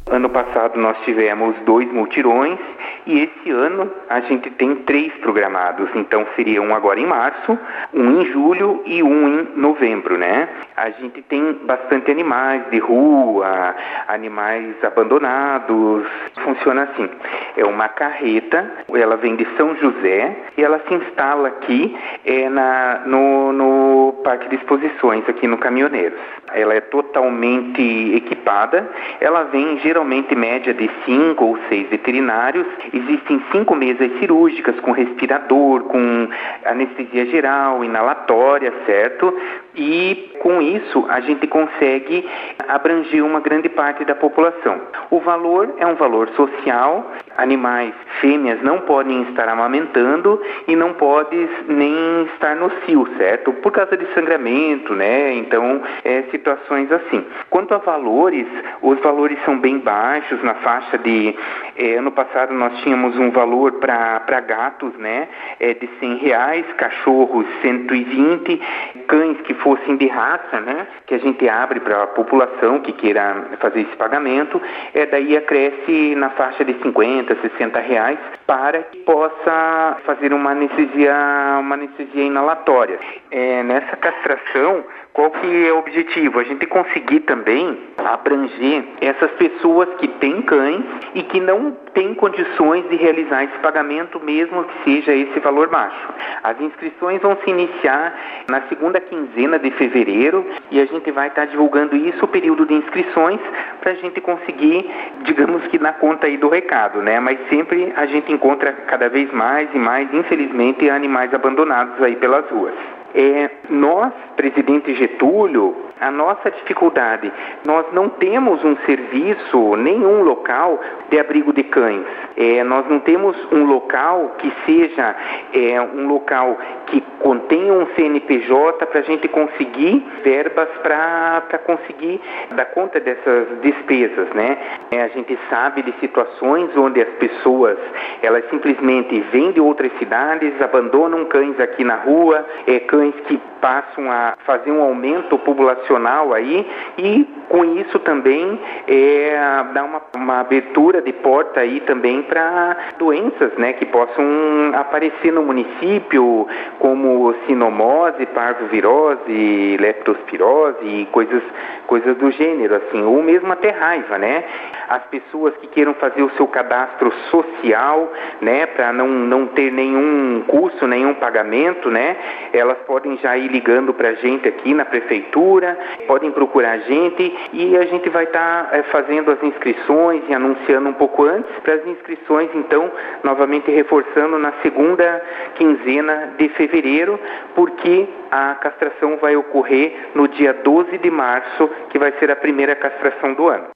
Ano 0.09 0.29
passado 0.29 0.79
nós 0.79 0.97
tivemos 1.05 1.55
dois 1.59 1.89
multirões 1.91 2.59
e 3.05 3.21
esse 3.21 3.51
ano 3.51 3.89
a 4.09 4.19
gente 4.21 4.49
tem 4.51 4.75
três 4.77 5.13
programados. 5.15 5.89
Então 5.95 6.25
seria 6.35 6.61
um 6.61 6.73
agora 6.75 6.99
em 6.99 7.05
março, 7.05 7.57
um 7.93 8.21
em 8.21 8.25
julho 8.25 8.81
e 8.85 9.01
um 9.01 9.27
em 9.27 9.47
novembro, 9.55 10.17
né? 10.17 10.49
A 10.75 10.89
gente 10.89 11.21
tem 11.21 11.53
bastante 11.63 12.11
animais 12.11 12.63
de 12.71 12.79
rua, 12.79 13.75
animais 14.07 14.75
abandonados. 14.83 16.03
Funciona 16.43 16.83
assim: 16.83 17.09
é 17.55 17.63
uma 17.65 17.87
carreta, 17.87 18.69
ela 18.93 19.15
vem 19.17 19.35
de 19.35 19.47
São 19.55 19.75
José 19.75 20.35
e 20.57 20.63
ela 20.63 20.81
se 20.87 20.93
instala 20.93 21.47
aqui 21.47 21.95
é, 22.25 22.49
na, 22.49 23.01
no, 23.05 23.53
no 23.53 24.13
Parque 24.23 24.49
de 24.49 24.55
Exposições, 24.55 25.27
aqui 25.29 25.47
no 25.47 25.57
Caminhoneiros. 25.57 26.19
Ela 26.53 26.73
é 26.73 26.81
totalmente 26.81 27.81
equipada, 28.15 28.89
ela 29.19 29.43
vem 29.43 29.79
geralmente 29.91 30.33
média 30.33 30.73
de 30.73 30.89
cinco 31.03 31.43
ou 31.47 31.59
seis 31.67 31.89
veterinários. 31.89 32.65
Existem 32.93 33.43
cinco 33.51 33.75
mesas 33.75 34.09
cirúrgicas 34.19 34.79
com 34.79 34.91
respirador, 34.93 35.81
com 35.83 36.29
anestesia 36.65 37.25
geral, 37.25 37.83
inalatória, 37.83 38.73
certo? 38.85 39.37
E 39.75 40.31
com 40.41 40.61
isso 40.61 41.05
a 41.09 41.21
gente 41.21 41.47
consegue 41.47 42.27
abranger 42.67 43.23
uma 43.23 43.39
grande 43.39 43.69
parte 43.69 44.03
da 44.03 44.15
população. 44.15 44.81
O 45.09 45.19
valor 45.19 45.75
é 45.77 45.85
um 45.85 45.95
valor 45.95 46.29
social, 46.29 47.11
animais 47.37 47.93
fêmeas 48.19 48.61
não 48.61 48.81
podem 48.81 49.23
estar 49.23 49.47
amamentando 49.47 50.41
e 50.67 50.75
não 50.75 50.93
podem 50.93 51.47
nem 51.67 52.23
estar 52.33 52.55
no 52.55 52.71
cio, 52.85 53.07
certo? 53.17 53.53
Por 53.53 53.71
causa 53.71 53.95
de 53.95 54.05
sangramento, 54.13 54.93
né? 54.93 55.33
Então, 55.35 55.81
é, 56.03 56.23
situações 56.31 56.91
assim. 56.91 57.25
Quanto 57.49 57.73
a 57.73 57.77
valores, 57.77 58.47
os 58.81 58.99
valores 58.99 59.37
são 59.45 59.57
bem 59.57 59.79
baixos, 59.79 60.41
na 60.43 60.55
faixa 60.55 60.97
de. 60.97 61.35
É, 61.77 61.95
ano 61.95 62.11
passado 62.11 62.53
nós 62.53 62.77
tínhamos 62.81 63.17
um 63.17 63.31
valor 63.31 63.73
para 63.73 64.39
gatos, 64.41 64.93
né? 64.97 65.27
É, 65.59 65.73
de 65.73 65.89
100 65.99 66.17
reais, 66.17 66.65
cachorros 66.77 67.45
120, 67.61 68.61
cães 69.07 69.39
que 69.41 69.53
fossem 69.63 69.97
de 69.97 70.07
raça, 70.07 70.59
né? 70.59 70.87
Que 71.05 71.15
a 71.15 71.17
gente 71.17 71.47
abre 71.47 71.79
para 71.79 72.03
a 72.03 72.07
população 72.07 72.79
que 72.79 72.91
queira 72.91 73.47
fazer 73.59 73.81
esse 73.81 73.95
pagamento, 73.95 74.61
é, 74.93 75.05
daí 75.05 75.35
acresce 75.37 76.15
na 76.15 76.29
faixa 76.31 76.63
de 76.63 76.73
50, 76.81 77.35
60 77.35 77.79
reais 77.79 78.19
para 78.45 78.83
que 78.83 78.99
possa 78.99 79.97
fazer 80.05 80.33
uma 80.33 80.51
anestesia, 80.51 81.13
uma 81.59 81.75
anestesia 81.75 82.23
inalatória. 82.23 82.99
É, 83.31 83.63
nessa 83.63 83.95
castração, 83.97 84.83
qual 85.13 85.29
que 85.29 85.67
é 85.67 85.73
o 85.73 85.79
objetivo? 85.79 86.39
A 86.39 86.43
gente 86.43 86.65
conseguir 86.65 87.21
também 87.21 87.77
abranger 87.97 88.83
essas 89.01 89.29
pessoas 89.31 89.89
que 89.95 90.07
têm 90.07 90.41
cães 90.41 90.83
e 91.13 91.23
que 91.23 91.39
não 91.39 91.71
têm 91.93 92.13
condições 92.13 92.87
de 92.89 92.95
realizar 92.95 93.43
esse 93.43 93.57
pagamento, 93.59 94.19
mesmo 94.21 94.63
que 94.63 94.83
seja 94.83 95.13
esse 95.13 95.37
valor 95.41 95.67
baixo. 95.67 96.09
As 96.43 96.59
inscrições 96.61 97.21
vão 97.21 97.37
se 97.43 97.49
iniciar 97.49 98.17
na 98.49 98.61
segunda 98.69 99.01
quinzena 99.01 99.59
de 99.59 99.71
fevereiro 99.71 100.45
e 100.71 100.79
a 100.79 100.85
gente 100.85 101.11
vai 101.11 101.27
estar 101.27 101.45
divulgando 101.45 101.95
isso, 101.95 102.23
o 102.23 102.27
período 102.27 102.65
de 102.65 102.73
inscrições, 102.73 103.39
para 103.81 103.91
a 103.91 103.95
gente 103.95 104.21
conseguir, 104.21 104.89
digamos 105.23 105.67
que 105.67 105.77
na 105.77 105.91
conta 105.91 106.27
aí 106.27 106.37
do 106.37 106.47
recado, 106.47 107.01
né? 107.01 107.19
Mas 107.19 107.37
sempre 107.49 107.91
a 107.97 108.05
gente 108.05 108.31
encontra 108.31 108.71
cada 108.87 109.09
vez 109.09 109.29
mais 109.33 109.69
e 109.73 109.77
mais, 109.77 110.11
infelizmente, 110.13 110.89
animais 110.89 111.33
abandonados 111.33 112.01
aí 112.01 112.15
pelas 112.15 112.49
ruas. 112.49 113.00
É, 113.13 113.49
nós, 113.69 114.13
presidente 114.35 114.95
Getúlio, 114.95 115.90
a 116.01 116.09
nossa 116.09 116.49
dificuldade, 116.49 117.31
nós 117.65 117.85
não 117.93 118.09
temos 118.09 118.63
um 118.65 118.75
serviço, 118.87 119.75
nenhum 119.75 120.23
local 120.23 120.81
de 121.09 121.19
abrigo 121.19 121.53
de 121.53 121.63
cães. 121.63 122.03
É, 122.35 122.63
nós 122.63 122.87
não 122.89 122.99
temos 122.99 123.37
um 123.51 123.65
local 123.65 124.35
que 124.39 124.51
seja 124.65 125.15
é, 125.53 125.79
um 125.79 126.07
local 126.07 126.57
que 126.87 127.01
contenha 127.19 127.71
um 127.71 127.85
CNPJ 127.95 128.85
para 128.87 128.99
a 128.99 129.03
gente 129.03 129.27
conseguir 129.27 130.03
verbas 130.23 130.67
para 130.81 131.59
conseguir 131.65 132.19
dar 132.55 132.65
conta 132.65 132.99
dessas 132.99 133.47
despesas, 133.61 134.27
né? 134.33 134.57
É, 134.89 135.03
a 135.03 135.07
gente 135.09 135.37
sabe 135.51 135.83
de 135.83 135.93
situações 135.99 136.75
onde 136.75 136.99
as 136.99 137.09
pessoas 137.09 137.77
elas 138.23 138.43
simplesmente 138.49 139.19
vêm 139.31 139.51
de 139.51 139.61
outras 139.61 139.91
cidades, 139.99 140.59
abandonam 140.61 141.25
cães 141.25 141.59
aqui 141.59 141.83
na 141.83 141.95
rua, 141.95 142.43
é, 142.65 142.79
cães 142.79 143.13
que 143.27 143.39
passam 143.61 144.11
a 144.11 144.33
fazer 144.45 144.71
um 144.71 144.81
aumento 144.81 145.37
populacional 145.37 146.33
aí 146.33 146.67
e 146.97 147.23
com 147.47 147.63
isso 147.63 147.99
também 147.99 148.59
é, 148.87 149.35
dá 149.73 149.83
uma, 149.83 150.01
uma 150.15 150.39
abertura 150.39 151.01
de 151.01 151.13
porta 151.13 151.59
aí 151.59 151.79
também 151.81 152.23
para 152.23 152.75
doenças 152.97 153.53
né, 153.57 153.73
que 153.73 153.85
possam 153.85 154.25
aparecer 154.73 155.31
no 155.31 155.43
município, 155.43 156.47
como 156.79 157.33
sinomose, 157.45 158.25
parvovirose, 158.27 159.77
leptospirose 159.79 160.85
e 160.85 161.05
coisas, 161.11 161.43
coisas 161.87 162.17
do 162.17 162.31
gênero, 162.31 162.75
assim, 162.75 163.03
ou 163.03 163.21
mesmo 163.21 163.51
até 163.51 163.69
raiva, 163.69 164.17
né? 164.17 164.43
As 164.87 165.03
pessoas 165.03 165.55
que 165.57 165.67
queiram 165.67 165.93
fazer 165.95 166.23
o 166.23 166.31
seu 166.31 166.47
cadastro 166.47 167.11
social, 167.29 168.11
né, 168.41 168.65
para 168.65 168.91
não, 168.91 169.07
não 169.07 169.47
ter 169.47 169.71
nenhum 169.71 170.43
custo, 170.47 170.87
nenhum 170.87 171.13
pagamento, 171.13 171.89
né, 171.89 172.15
elas 172.53 172.77
podem 172.87 173.17
já 173.17 173.37
ir 173.37 173.50
ligando 173.51 173.93
para 173.93 174.09
a 174.09 174.13
gente 174.13 174.47
aqui 174.47 174.73
na 174.73 174.85
prefeitura, 174.85 175.77
podem 176.07 176.31
procurar 176.31 176.71
a 176.71 176.77
gente 176.79 177.35
e 177.53 177.77
a 177.77 177.85
gente 177.85 178.09
vai 178.09 178.23
estar 178.23 178.69
tá, 178.69 178.77
é, 178.77 178.83
fazendo 178.83 179.29
as 179.31 179.43
inscrições 179.43 180.23
e 180.27 180.33
anunciando 180.33 180.89
um 180.89 180.93
pouco 180.93 181.23
antes 181.25 181.51
para 181.61 181.75
as 181.75 181.85
inscrições, 181.85 182.49
então, 182.55 182.91
novamente 183.23 183.69
reforçando 183.69 184.39
na 184.39 184.53
segunda 184.61 185.21
quinzena 185.55 186.33
de 186.37 186.49
fevereiro, 186.49 187.19
porque 187.53 188.07
a 188.31 188.55
castração 188.55 189.17
vai 189.17 189.35
ocorrer 189.35 190.09
no 190.15 190.27
dia 190.27 190.53
12 190.53 190.97
de 190.97 191.11
março, 191.11 191.69
que 191.89 191.99
vai 191.99 192.13
ser 192.19 192.31
a 192.31 192.35
primeira 192.35 192.75
castração 192.75 193.33
do 193.33 193.47
ano. 193.47 193.67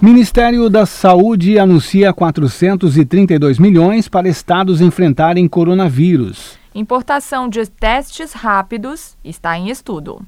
Ministério 0.00 0.68
da 0.68 0.84
Saúde 0.84 1.58
anuncia 1.58 2.12
432 2.12 3.58
milhões 3.58 4.08
para 4.08 4.28
estados 4.28 4.82
enfrentarem 4.82 5.48
coronavírus. 5.48 6.58
Importação 6.76 7.48
de 7.48 7.64
testes 7.66 8.34
rápidos 8.34 9.16
está 9.24 9.56
em 9.56 9.70
estudo 9.70 10.20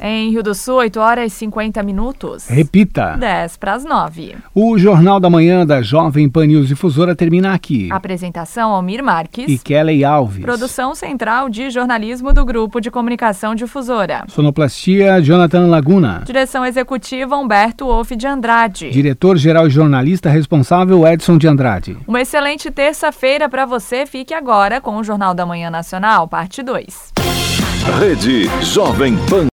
Em 0.00 0.30
Rio 0.30 0.42
do 0.42 0.54
Sul, 0.54 0.76
8 0.76 0.98
horas 0.98 1.32
e 1.32 1.36
50 1.36 1.82
minutos. 1.82 2.46
Repita. 2.48 3.16
10 3.18 3.56
para 3.58 3.74
as 3.74 3.84
9. 3.84 4.34
O 4.54 4.78
Jornal 4.78 5.20
da 5.20 5.28
Manhã 5.28 5.66
da 5.66 5.82
Jovem 5.82 6.28
Pan 6.28 6.46
News 6.46 6.68
Difusora 6.68 7.14
termina 7.14 7.52
aqui. 7.52 7.88
Apresentação 7.92 8.70
Almir 8.70 9.04
Marques 9.04 9.46
e 9.46 9.58
Kelly 9.58 10.02
Alves. 10.04 10.42
Produção 10.42 10.94
central 10.94 11.50
de 11.50 11.68
jornalismo 11.68 12.32
do 12.32 12.44
Grupo 12.44 12.80
de 12.80 12.90
Comunicação 12.90 13.54
Difusora. 13.54 14.24
Sonoplastia 14.28 15.20
Jonathan 15.20 15.66
Laguna. 15.66 16.22
Direção 16.24 16.64
executiva 16.64 17.36
Humberto 17.36 17.84
Wolff 17.84 18.16
de 18.16 18.26
Andrade. 18.26 18.90
Diretor-geral 18.90 19.66
e 19.66 19.70
jornalista 19.70 20.30
responsável 20.30 21.06
Edson 21.06 21.36
de 21.36 21.46
Andrade. 21.46 21.96
Uma 22.06 22.22
excelente 22.22 22.70
terça-feira 22.70 23.48
para 23.48 23.66
você. 23.66 24.06
Fique 24.06 24.32
agora 24.32 24.80
com 24.80 24.96
o 24.96 25.04
Jornal 25.04 25.34
da 25.34 25.44
Manhã 25.44 25.68
Nacional, 25.70 26.26
parte 26.26 26.62
2. 26.62 27.12
Rede 27.98 28.44
Jovem 28.62 29.16
Pan. 29.28 29.46